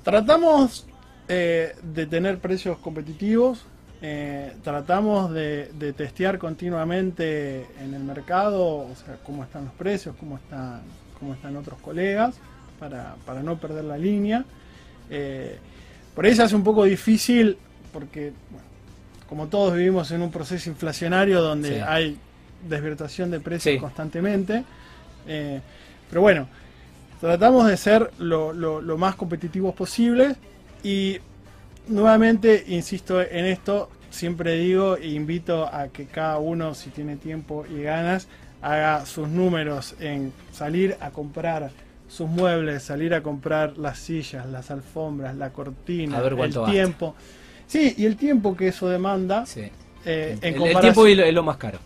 tratamos 0.02 0.86
eh, 1.28 1.76
de 1.82 2.06
tener 2.06 2.40
precios 2.40 2.78
competitivos, 2.80 3.66
eh, 4.02 4.54
tratamos 4.64 5.32
de, 5.32 5.72
de 5.80 5.94
testear 5.94 6.38
continuamente 6.38 7.66
en 7.82 7.94
el 7.94 8.04
mercado, 8.04 8.62
o 8.80 8.92
sea, 9.06 9.18
cómo 9.26 9.44
están 9.44 9.66
los 9.66 9.74
precios, 9.76 10.16
cómo 10.20 10.38
están, 10.38 10.82
cómo 11.20 11.34
están 11.34 11.56
otros 11.56 11.80
colegas, 11.80 12.36
para, 12.80 13.16
para 13.26 13.42
no 13.42 13.58
perder 13.58 13.86
la 13.86 13.98
línea. 13.98 14.44
Eh, 15.10 15.58
por 16.14 16.26
ahí 16.26 16.36
se 16.36 16.44
hace 16.44 16.56
un 16.56 16.64
poco 16.64 16.84
difícil 16.84 17.58
porque, 17.94 18.34
bueno, 18.52 18.68
como 19.30 19.48
todos 19.48 19.74
vivimos 19.76 20.12
en 20.12 20.22
un 20.22 20.32
proceso 20.32 20.70
inflacionario 20.70 21.42
donde 21.42 21.76
Sí. 21.78 21.82
hay 21.86 22.18
desvirtuación 22.68 23.32
de 23.32 23.40
precios 23.40 23.76
Sí. 23.76 23.80
constantemente. 23.80 24.64
Eh, 25.28 25.62
pero 26.10 26.22
bueno, 26.22 26.48
tratamos 27.22 27.68
de 27.68 27.78
ser 27.78 28.12
lo, 28.20 28.52
lo- 28.54 28.82
lo 28.82 28.98
más 28.98 29.16
competitivos 29.16 29.74
posible 29.74 30.36
y 30.84 31.20
nuevamente 31.88 32.64
insisto 32.68 33.22
en 33.22 33.46
esto, 33.46 33.90
siempre 34.10 34.56
digo 34.56 34.96
e 34.98 35.08
invito 35.10 35.66
a 35.66 35.88
que 35.88 36.06
cada 36.06 36.38
uno 36.38 36.74
si 36.76 36.90
tiene 36.90 37.16
tiempo 37.16 37.66
y 37.66 37.82
ganas 37.84 38.28
haga 38.62 39.06
sus 39.06 39.28
números 39.28 39.96
en 40.00 40.32
salir 40.54 40.96
a 41.02 41.10
comprar 41.12 41.72
sus 42.08 42.30
muebles, 42.30 42.84
salir 42.84 43.14
a 43.14 43.22
comprar 43.24 43.78
las 43.78 43.98
sillas, 44.00 44.46
las 44.46 44.70
alfombras, 44.72 45.36
la 45.36 45.50
cortina, 45.52 46.22
ver 46.22 46.34
el 46.40 46.54
tiempo. 46.66 47.16
Sí, 47.68 47.96
y 47.98 48.06
el 48.06 48.16
tiempo 48.18 48.56
que 48.56 48.68
eso 48.68 48.88
demanda 48.88 49.46
Sí. 49.46 49.62
eh, 50.06 50.38
El, 50.42 50.48
en, 50.48 50.54
el 50.54 50.60
comparación, 50.60 50.82
tiempo 50.82 51.08
es 51.08 51.18
lo, 51.18 51.24
es 51.24 51.34
lo 51.34 51.44
más 51.44 51.58
caro. 51.58 51.80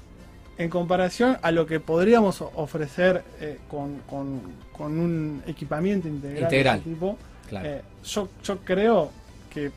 en 0.58 0.70
comparación 0.70 1.38
a 1.42 1.52
lo 1.52 1.66
que 1.66 1.80
podríamos 1.80 2.42
ofrecer 2.42 3.24
eh, 3.40 3.58
con, 3.70 4.00
con- 4.10 4.42
con 4.78 5.00
un 5.00 5.42
equipamiento 5.48 6.08
integral, 6.08 6.44
Integral, 6.44 6.76
de 6.78 6.82
ese 6.82 6.90
tipo, 6.92 7.18
Claro. 7.48 7.68
eh, 7.68 7.82
yo, 8.04 8.30
yo 8.44 8.58
creo 8.60 9.12
que 9.54 9.72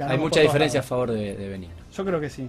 Hay 0.00 0.18
mucha 0.18 0.40
diferencia 0.40 0.80
a 0.80 0.82
favor 0.82 1.10
de, 1.12 1.36
de 1.36 1.48
Benigno, 1.48 1.74
Yo 1.94 2.04
creo 2.04 2.20
que 2.20 2.30
sí. 2.30 2.48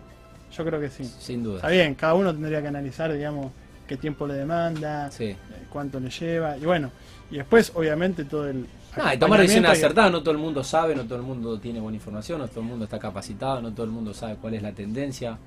Yo 0.55 0.65
creo 0.65 0.79
que 0.81 0.89
sí. 0.89 1.05
sin 1.05 1.43
duda. 1.43 1.57
Está 1.57 1.69
bien, 1.69 1.95
cada 1.95 2.13
uno 2.13 2.31
tendría 2.33 2.61
que 2.61 2.67
analizar, 2.67 3.11
digamos, 3.13 3.51
qué 3.87 3.95
tiempo 3.97 4.27
le 4.27 4.33
demanda, 4.33 5.09
Sí. 5.11 5.25
eh, 5.25 5.37
cuánto 5.69 5.99
le 5.99 6.09
lleva, 6.09 6.57
y 6.57 6.65
bueno, 6.65 6.91
y 7.29 7.37
después, 7.37 7.71
obviamente, 7.75 8.25
todo 8.25 8.49
el. 8.49 8.67
Ah, 8.97 9.15
y 9.15 9.17
tomar 9.17 9.39
decisiones 9.39 9.71
acertadas, 9.71 10.11
no 10.11 10.19
todo 10.21 10.31
el 10.33 10.37
mundo 10.37 10.61
sabe, 10.65 10.93
no 10.93 11.05
todo 11.05 11.15
el 11.15 11.21
mundo 11.23 11.57
tiene 11.59 11.79
buena 11.79 11.95
información, 11.95 12.39
no 12.39 12.47
todo 12.49 12.59
el 12.59 12.65
mundo 12.65 12.83
está 12.83 12.99
capacitado, 12.99 13.61
no 13.61 13.71
todo 13.73 13.85
el 13.85 13.91
mundo 13.91 14.13
sabe 14.13 14.35
cuál 14.35 14.53
es 14.55 14.61
la 14.61 14.73
tendencia. 14.73 15.37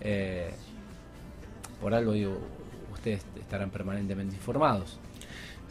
Eh, 0.00 0.50
por 1.80 1.94
algo 1.94 2.10
digo, 2.12 2.36
ustedes 2.92 3.24
estarán 3.38 3.70
permanentemente 3.70 4.34
informados. 4.34 4.98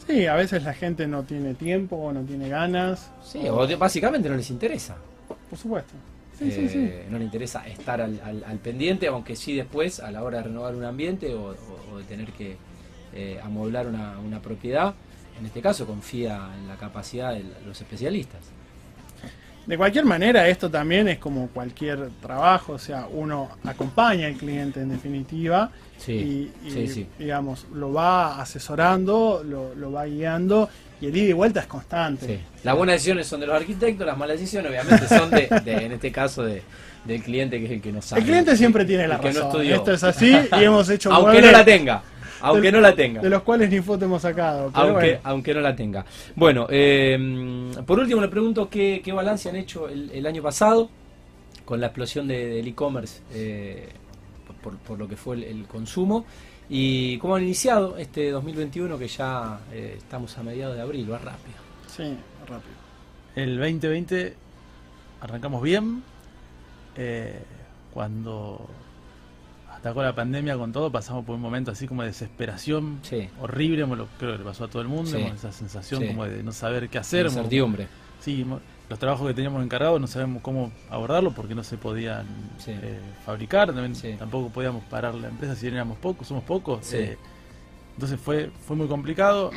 Sí, 0.06 0.26
a 0.26 0.34
veces 0.34 0.62
la 0.64 0.74
gente 0.74 1.06
no 1.06 1.22
tiene 1.22 1.54
tiempo 1.54 1.96
o 1.96 2.12
no 2.12 2.22
tiene 2.22 2.48
ganas. 2.48 3.10
Sí, 3.22 3.40
o 3.48 3.66
básicamente 3.78 4.28
no 4.28 4.36
les 4.36 4.50
interesa. 4.50 4.96
Por 5.48 5.58
supuesto. 5.58 5.92
Sí, 6.38 6.50
sí, 6.50 6.68
sí. 6.68 6.78
Eh, 6.78 7.06
No 7.10 7.18
les 7.18 7.26
interesa 7.26 7.66
estar 7.66 8.00
al, 8.00 8.20
al- 8.24 8.44
al 8.44 8.58
pendiente, 8.58 9.06
aunque 9.08 9.36
sí 9.36 9.54
después, 9.54 10.00
a 10.00 10.10
la 10.10 10.22
hora 10.22 10.38
de 10.38 10.44
renovar 10.44 10.74
un 10.74 10.84
ambiente 10.84 11.34
o, 11.34 11.50
o- 11.50 11.92
o 11.92 11.98
de 11.98 12.04
tener 12.04 12.32
que 12.32 12.56
eh, 13.12 13.38
amueblar 13.42 13.86
una, 13.88 14.18
una 14.20 14.40
propiedad, 14.40 14.94
en 15.38 15.46
este 15.46 15.60
caso 15.60 15.86
confía 15.86 16.48
en 16.56 16.66
la 16.68 16.76
capacidad 16.76 17.32
de 17.32 17.44
los 17.66 17.80
especialistas. 17.80 18.40
De 19.66 19.76
cualquier 19.76 20.04
manera, 20.04 20.48
esto 20.48 20.68
también 20.70 21.06
es 21.08 21.18
como 21.18 21.48
cualquier 21.48 22.08
trabajo, 22.20 22.72
o 22.72 22.78
sea, 22.78 23.06
uno 23.12 23.50
acompaña 23.64 24.26
al 24.26 24.34
cliente 24.34 24.80
en 24.80 24.88
definitiva 24.88 25.70
Sí, 25.98 26.50
y, 26.64 26.66
y, 26.66 26.70
sí, 26.70 26.88
sí. 26.88 27.06
digamos, 27.18 27.66
lo 27.74 27.92
va 27.92 28.40
asesorando, 28.40 29.42
lo, 29.46 29.74
lo 29.74 29.92
va 29.92 30.06
guiando 30.06 30.68
y 31.00 31.06
el 31.06 31.16
ida 31.16 31.30
y 31.30 31.32
vuelta 31.34 31.60
es 31.60 31.66
constante. 31.66 32.40
Las 32.64 32.74
buenas 32.76 32.94
decisiones 32.94 33.26
son 33.26 33.40
de 33.40 33.46
los 33.46 33.56
arquitectos, 33.56 34.06
las 34.06 34.16
malas 34.16 34.38
decisiones 34.38 34.70
obviamente 34.70 35.06
son 35.08 35.30
de, 35.30 35.48
de- 35.64 35.84
en 35.86 35.92
este 35.92 36.10
caso 36.10 36.42
de, 36.42 36.62
del 37.04 37.22
cliente 37.22 37.58
que 37.58 37.66
es 37.66 37.70
el 37.72 37.80
que 37.82 37.92
no 37.92 38.00
sabe. 38.02 38.22
El 38.22 38.26
cliente 38.28 38.56
siempre 38.56 38.84
tiene 38.86 39.04
El 39.04 39.10
la 39.10 39.20
que 39.20 39.28
no 39.28 39.34
razón. 39.34 39.46
estudió. 39.48 39.74
Esto 39.76 39.92
es 39.92 40.02
así 40.04 40.30
y 40.58 40.64
hemos 40.64 40.88
hecho 40.88 41.10
aunque 41.12 41.32
muebles 41.32 41.52
no 41.52 41.58
la 41.58 41.64
tenga, 41.64 42.02
aunque 42.42 42.66
de- 42.68 42.72
no 42.72 42.80
la 42.80 42.94
tenga. 42.94 43.20
de 43.20 43.30
los 43.30 43.42
cuales 43.42 43.70
ni 43.70 43.80
foto 43.80 44.04
hemos 44.04 44.22
sacado. 44.22 44.70
Pero 44.72 44.84
Aunque, 44.86 45.06
bueno. 45.06 45.20
aunque 45.24 45.54
no 45.54 45.60
la 45.60 45.76
tenga. 45.76 46.04
Bueno, 46.36 46.66
eh, 46.70 47.72
por 47.86 47.98
último 47.98 48.20
le 48.20 48.28
pregunto 48.28 48.68
qué, 48.68 49.00
qué 49.04 49.12
balance 49.12 49.48
han 49.48 49.56
hecho 49.56 49.88
el, 49.88 50.10
el 50.10 50.26
año 50.26 50.42
pasado 50.42 50.88
con 51.64 51.80
la 51.80 51.86
explosión 51.88 52.26
de- 52.28 52.46
del 52.46 52.66
e-commerce 52.68 53.20
eh, 53.32 53.88
por, 54.62 54.76
por 54.78 54.98
lo 54.98 55.06
que 55.08 55.16
fue 55.16 55.36
el, 55.36 55.44
el 55.44 55.64
consumo 55.66 56.24
y 56.68 57.18
cómo 57.18 57.36
han 57.36 57.42
iniciado 57.42 57.96
este 57.96 58.30
2021 58.30 58.98
que 58.98 59.08
ya 59.08 59.60
eh, 59.72 59.94
estamos 59.98 60.36
a 60.38 60.42
mediados 60.42 60.76
de 60.76 60.82
abril, 60.82 61.10
va 61.10 61.18
rápido. 61.18 61.56
Sí, 61.88 62.16
rápido. 62.48 62.74
El 63.36 63.58
2020 63.58 64.34
arrancamos 65.20 65.62
bien. 65.62 66.02
eh, 66.96 67.38
cuando 67.92 68.68
atacó 69.80 70.02
la 70.02 70.14
pandemia 70.14 70.56
con 70.56 70.72
todo, 70.72 70.90
pasamos 70.92 71.24
por 71.24 71.34
un 71.34 71.40
momento 71.40 71.70
así 71.70 71.88
como 71.88 72.02
de 72.02 72.08
desesperación 72.08 72.98
Sí, 73.02 73.28
horrible, 73.40 73.82
como 73.82 73.96
lo, 73.96 74.06
creo 74.18 74.32
que 74.32 74.38
le 74.38 74.44
pasó 74.44 74.64
a 74.64 74.68
todo 74.68 74.82
el 74.82 74.88
mundo, 74.88 75.10
Sí. 75.10 75.22
esa 75.34 75.52
sensación 75.52 76.02
Sí. 76.02 76.08
como 76.08 76.24
de 76.26 76.42
no 76.42 76.52
saber 76.52 76.88
qué 76.88 76.98
hacer. 76.98 77.26
incertidumbre. 77.26 77.88
Sí, 78.20 78.46
los 78.90 78.98
trabajos 78.98 79.26
que 79.28 79.34
teníamos 79.34 79.62
encargados 79.64 80.00
no 80.00 80.06
sabemos 80.06 80.42
cómo 80.42 80.70
abordarlo 80.90 81.30
porque 81.32 81.54
no 81.54 81.62
se 81.64 81.76
podían 81.78 82.26
eh, 82.66 82.98
fabricar, 83.24 83.72
también, 83.72 84.18
tampoco 84.18 84.50
podíamos 84.50 84.84
parar 84.84 85.14
la 85.14 85.28
empresa 85.28 85.54
si 85.56 85.66
éramos 85.68 85.96
pocos, 85.98 86.26
somos 86.28 86.44
pocos. 86.44 86.92
Eh, 86.92 87.16
entonces 87.94 88.20
fue, 88.20 88.50
fue 88.66 88.76
muy 88.76 88.86
complicado. 88.88 89.50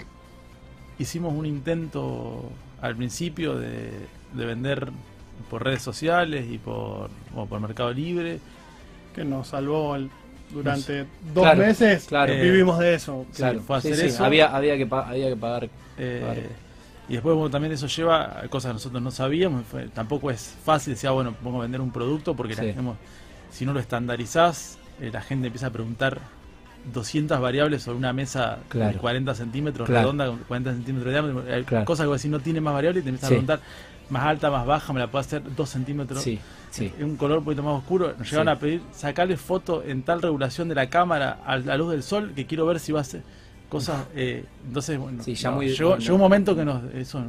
Hicimos 0.99 1.33
un 1.33 1.45
intento 1.45 2.49
al 2.81 2.95
principio 2.95 3.57
de, 3.57 3.91
de 4.33 4.45
vender 4.45 4.89
por 5.49 5.63
redes 5.63 5.81
sociales 5.81 6.45
y 6.49 6.57
por, 6.57 7.09
por 7.49 7.59
Mercado 7.59 7.91
Libre. 7.91 8.39
Que 9.13 9.23
nos 9.23 9.47
salvó 9.47 9.95
el- 9.95 10.09
durante 10.51 11.05
dos 11.33 11.43
Claro, 11.43 11.59
meses. 11.59 12.05
claro. 12.05 12.33
Vivimos 12.33 12.77
de 12.79 12.93
eso. 12.95 13.25
Claro, 13.35 13.59
fue 13.61 13.77
a 13.77 13.81
sí, 13.81 13.87
hacer 13.91 14.09
sí, 14.09 14.13
eso. 14.13 14.23
Había, 14.25 14.55
había, 14.55 14.77
que 14.77 14.85
pa- 14.85 15.07
había 15.09 15.29
que 15.29 15.35
pagar. 15.35 15.69
Eh. 15.97 16.47
Y 17.09 17.13
después 17.13 17.35
bueno, 17.35 17.49
también 17.49 17.73
eso 17.73 17.87
lleva 17.87 18.39
a 18.39 18.47
cosas 18.49 18.69
que 18.69 18.73
nosotros 18.73 19.01
no 19.01 19.11
sabíamos. 19.11 19.65
fue- 19.65 19.87
tampoco 19.87 20.29
es 20.31 20.55
fácil 20.63 20.93
decir, 20.93 21.09
ah, 21.09 21.13
bueno, 21.13 21.33
pongo 21.43 21.59
a 21.59 21.63
vender 21.63 21.81
un 21.81 21.91
producto 21.91 22.35
porque 22.35 22.55
la- 22.55 22.61
Sí. 22.61 22.67
digamos, 22.67 22.97
si 23.51 23.65
no 23.65 23.73
lo 23.73 23.79
estandarizás, 23.79 24.77
eh, 25.01 25.09
la 25.11 25.21
gente 25.21 25.47
empieza 25.47 25.67
a 25.67 25.71
preguntar 25.71 26.19
200 26.93 27.39
variables 27.39 27.81
sobre 27.83 27.97
una 27.97 28.13
mesa 28.13 28.59
Claro. 28.69 28.93
de 28.93 28.97
40 28.99 29.33
centímetros, 29.35 29.87
Claro. 29.87 30.01
redonda, 30.03 30.27
con 30.27 30.37
40 30.39 30.71
centímetros 30.73 31.13
de 31.13 31.21
diámetro. 31.21 31.53
Hay 31.53 31.63
Claro. 31.63 31.85
cosas 31.85 32.03
que 32.03 32.07
vos 32.09 32.19
decís, 32.19 32.31
no 32.31 32.39
tiene 32.41 32.61
más 32.61 32.73
variables 32.73 33.01
y 33.01 33.03
te 33.05 33.09
empiezas 33.09 33.29
Sí. 33.29 33.35
a 33.35 33.37
preguntar 33.37 33.59
más 34.09 34.23
alta, 34.23 34.49
más 34.51 34.65
baja, 34.65 34.93
me 34.93 34.99
la 34.99 35.07
puedo 35.07 35.21
hacer 35.21 35.41
2 35.55 35.69
centímetros. 35.69 36.21
Sí, 36.21 36.39
sí. 36.71 36.91
Un 37.01 37.15
color 37.17 37.39
un 37.39 37.45
poquito 37.45 37.63
más 37.63 37.75
oscuro. 37.79 38.13
Nos 38.17 38.29
llegaron 38.29 38.53
Sí. 38.53 38.57
a 38.57 38.59
pedir 38.59 38.81
sacarle 38.91 39.37
foto 39.37 39.83
en 39.83 40.03
tal 40.03 40.21
regulación 40.21 40.69
de 40.69 40.75
la 40.75 40.89
cámara 40.89 41.39
a 41.45 41.57
la 41.57 41.77
luz 41.77 41.91
del 41.91 42.03
sol 42.03 42.31
que 42.35 42.45
quiero 42.45 42.65
ver 42.65 42.79
si 42.79 42.91
va 42.91 43.01
a 43.01 43.03
ser 43.03 43.21
cosas. 43.69 44.05
eh, 44.15 44.45
entonces, 44.67 44.99
bueno, 44.99 45.23
Sí, 45.23 45.33
ya 45.35 45.49
no, 45.49 45.55
muy- 45.57 45.69
llegó, 45.69 45.91
no. 45.91 45.97
llegó 45.97 46.15
un 46.15 46.21
momento 46.21 46.55
que 46.55 46.63
nos, 46.63 46.83
eso 46.93 47.23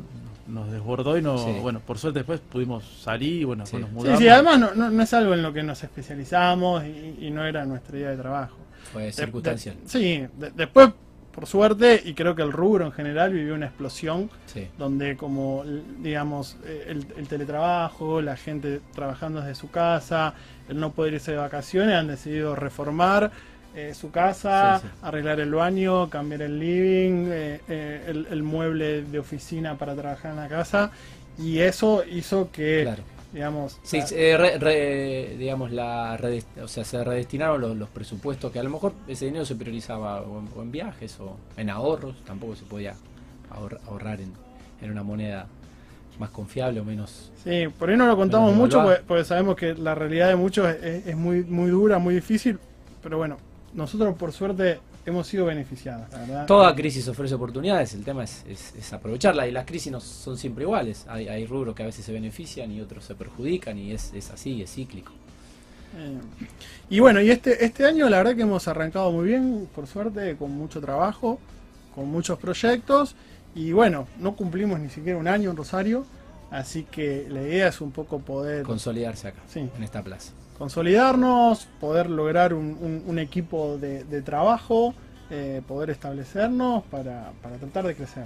nos 0.46 0.70
desbordó 0.70 1.16
y 1.16 1.22
no, 1.22 1.38
Sí. 1.38 1.52
bueno, 1.62 1.80
por 1.80 1.96
suerte 1.96 2.18
después 2.18 2.38
pudimos 2.40 2.84
salir 3.02 3.40
y 3.40 3.44
bueno, 3.44 3.64
Sí. 3.64 3.70
pues 3.72 3.80
nos 3.80 3.88
Sí, 3.90 3.94
mudamos. 3.96 4.18
sí, 4.20 4.28
además 4.28 4.58
no, 4.60 4.74
no, 4.74 4.90
no 4.90 5.02
es 5.02 5.14
algo 5.14 5.32
en 5.32 5.42
lo 5.42 5.54
que 5.54 5.62
nos 5.62 5.82
especializamos 5.82 6.84
y, 6.84 7.16
y 7.26 7.30
no 7.30 7.46
era 7.46 7.64
nuestra 7.64 7.96
idea 7.96 8.10
de 8.10 8.16
trabajo. 8.18 8.56
Fue 8.92 9.04
De- 9.04 9.12
circunstancial. 9.12 9.76
de- 9.82 9.88
sí, 9.88 10.26
de- 10.38 10.50
después, 10.50 10.90
por 11.34 11.46
suerte, 11.46 12.00
y 12.04 12.14
creo 12.14 12.34
que 12.34 12.42
el 12.42 12.52
rubro 12.52 12.86
en 12.86 12.92
general 12.92 13.32
vivió 13.32 13.54
una 13.54 13.66
explosión 13.66 14.30
Sí. 14.46 14.68
donde 14.78 15.16
como, 15.16 15.64
digamos, 16.00 16.56
el, 16.86 17.04
el 17.16 17.26
teletrabajo, 17.28 18.20
la 18.22 18.36
gente 18.36 18.80
trabajando 18.94 19.40
desde 19.40 19.54
su 19.56 19.70
casa, 19.70 20.34
el 20.68 20.78
no 20.78 20.92
poder 20.92 21.14
irse 21.14 21.32
de 21.32 21.38
vacaciones, 21.38 21.94
han 21.96 22.06
decidido 22.06 22.54
reformar 22.54 23.30
eh, 23.76 23.92
su 23.92 24.12
casa, 24.12 24.78
Sí, 24.80 24.86
sí. 24.86 24.94
arreglar 25.02 25.40
el 25.40 25.52
baño, 25.52 26.08
cambiar 26.08 26.42
el 26.42 26.60
living, 26.60 27.26
eh, 27.28 27.60
eh, 27.68 28.04
el, 28.06 28.28
el 28.30 28.42
mueble 28.44 29.02
de 29.02 29.18
oficina 29.18 29.76
para 29.76 29.94
trabajar 29.96 30.30
en 30.30 30.36
la 30.36 30.48
casa, 30.48 30.92
y 31.36 31.58
eso 31.58 32.04
hizo 32.08 32.50
que, 32.52 32.82
Claro. 32.84 33.02
Digamos, 33.34 33.78
Sí, 33.82 33.98
la- 33.98 34.06
eh, 34.12 34.36
re- 34.38 34.58
re- 34.58 35.36
digamos, 35.36 35.70
la 35.72 36.18
o 36.62 36.68
sea, 36.68 36.84
se 36.84 37.02
redestinaron 37.04 37.60
los, 37.60 37.76
los 37.76 37.88
presupuestos 37.90 38.50
que 38.52 38.58
a 38.60 38.62
lo 38.62 38.70
mejor 38.70 38.92
ese 39.08 39.26
dinero 39.26 39.44
se 39.44 39.56
priorizaba 39.56 40.22
o 40.22 40.38
en, 40.38 40.48
o 40.56 40.62
en 40.62 40.70
viajes 40.70 41.18
o 41.20 41.36
en 41.56 41.68
ahorros, 41.68 42.14
tampoco 42.24 42.54
se 42.56 42.64
podía 42.64 42.94
ahor- 43.50 43.80
ahorrar 43.88 44.20
en, 44.20 44.32
en 44.80 44.90
una 44.90 45.02
moneda 45.02 45.46
más 46.18 46.30
confiable 46.30 46.78
o 46.80 46.84
menos... 46.84 47.32
Sí, 47.42 47.66
por 47.76 47.90
ahí 47.90 47.96
no 47.96 48.06
lo 48.06 48.16
contamos 48.16 48.54
mucho 48.54 48.78
porque 49.06 49.24
sabemos 49.24 49.56
que 49.56 49.74
la 49.74 49.94
realidad 49.96 50.28
de 50.28 50.36
muchos 50.36 50.68
es, 50.68 51.06
es 51.08 51.16
muy, 51.16 51.42
muy 51.42 51.70
dura, 51.70 51.98
muy 51.98 52.14
difícil, 52.14 52.58
pero 53.02 53.18
bueno, 53.18 53.36
nosotros 53.74 54.14
por 54.14 54.30
suerte 54.32 54.78
hemos 55.06 55.26
sido 55.26 55.46
beneficiados, 55.46 56.10
la 56.12 56.18
verdad. 56.18 56.46
Toda 56.46 56.74
crisis 56.74 57.06
ofrece 57.08 57.34
oportunidades, 57.34 57.94
el 57.94 58.04
tema 58.04 58.24
es, 58.24 58.44
es- 58.48 58.74
es 58.74 58.92
aprovecharla 58.92 59.46
y 59.46 59.50
las 59.52 59.66
crisis 59.66 59.92
no 59.92 60.00
son 60.00 60.36
siempre 60.38 60.64
iguales, 60.64 61.04
hay, 61.08 61.28
hay 61.28 61.46
rubros 61.46 61.74
que 61.74 61.82
a 61.82 61.86
veces 61.86 62.04
se 62.04 62.12
benefician 62.12 62.70
y 62.72 62.80
otros 62.80 63.04
se 63.04 63.14
perjudican 63.14 63.76
y 63.78 63.92
es, 63.92 64.12
es 64.14 64.30
así, 64.30 64.62
es 64.62 64.72
cíclico. 64.74 65.12
Eh, 65.96 66.18
y 66.90 67.00
bueno, 67.00 67.20
y 67.20 67.30
este, 67.30 67.64
este 67.64 67.84
año 67.86 68.08
la 68.08 68.16
verdad 68.18 68.34
que 68.34 68.42
hemos 68.42 68.66
arrancado 68.66 69.12
muy 69.12 69.26
bien, 69.28 69.68
por 69.74 69.86
suerte, 69.86 70.36
con 70.36 70.50
mucho 70.52 70.80
trabajo, 70.80 71.38
con 71.94 72.08
muchos 72.08 72.38
proyectos, 72.38 73.14
y 73.54 73.70
bueno, 73.72 74.08
no 74.18 74.34
cumplimos 74.34 74.80
ni 74.80 74.88
siquiera 74.90 75.18
un 75.18 75.28
año 75.28 75.50
en 75.50 75.56
Rosario, 75.56 76.04
así 76.50 76.84
que 76.90 77.26
la 77.28 77.42
idea 77.42 77.68
es 77.68 77.80
un 77.80 77.92
poco 77.92 78.18
poder 78.20 78.64
Consolidarse 78.64 79.28
acá, 79.28 79.40
Sí. 79.48 79.60
en 79.76 79.82
esta 79.84 80.02
plaza. 80.02 80.32
Consolidarnos, 80.58 81.66
poder 81.80 82.10
lograr 82.10 82.54
un, 82.54 82.76
un- 82.80 83.02
un 83.06 83.18
equipo 83.18 83.76
de, 83.78 84.04
de 84.04 84.22
trabajo, 84.22 84.94
eh, 85.30 85.62
poder 85.66 85.90
establecernos 85.90 86.84
para, 86.84 87.32
para 87.42 87.56
tratar 87.56 87.86
de 87.86 87.94
crecer. 87.94 88.24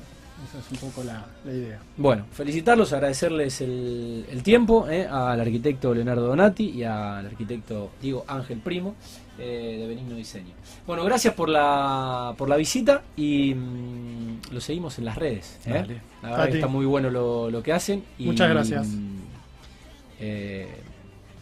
Esa 0.49 0.59
es 0.61 0.71
un 0.83 0.89
poco 0.91 1.03
la, 1.03 1.27
la 1.45 1.53
idea. 1.53 1.79
Bueno, 1.97 2.25
felicitarlos, 2.31 2.93
agradecerles 2.93 3.61
el, 3.61 4.25
el 4.31 4.43
tiempo 4.45 4.89
eh, 4.89 5.05
al 5.05 5.41
arquitecto 5.41 5.93
Leonardo 5.93 6.29
Donati 6.29 6.71
y 6.71 6.85
al 6.85 7.27
arquitecto 7.27 7.91
Diego 8.01 8.25
Ángel 8.29 8.59
Primo 8.61 8.95
eh, 9.37 9.79
de 9.81 9.89
Benigno 9.89 10.15
Diseño. 10.15 10.55
Bueno, 10.87 11.03
gracias 11.05 11.35
por 11.35 11.49
la, 11.49 12.35
por 12.39 12.49
la 12.49 12.57
visita 12.57 13.03
y 13.17 13.53
mm, 13.53 14.53
lo 14.53 14.61
seguimos 14.61 14.97
en 15.01 15.07
las 15.07 15.17
redes. 15.17 15.59
eh. 15.67 15.99
La 16.23 16.31
verdad 16.31 16.47
que 16.49 16.55
está 16.55 16.69
muy 16.69 16.87
bueno 16.87 17.11
lo, 17.11 17.51
lo 17.51 17.61
que 17.61 17.73
hacen. 17.73 18.05
Y, 18.17 18.27
Muchas 18.27 18.49
gracias. 18.49 18.87
mm, 18.87 19.17
eh, 20.21 20.69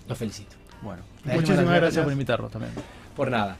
los 0.08 0.16
felicito. 0.16 0.55
Bueno, 0.82 1.02
Muchísimas 1.24 1.74
gracias. 1.74 2.04
por 2.04 2.12
invitarnos 2.12 2.50
también. 2.50 2.72
Por 3.14 3.30
nada. 3.30 3.56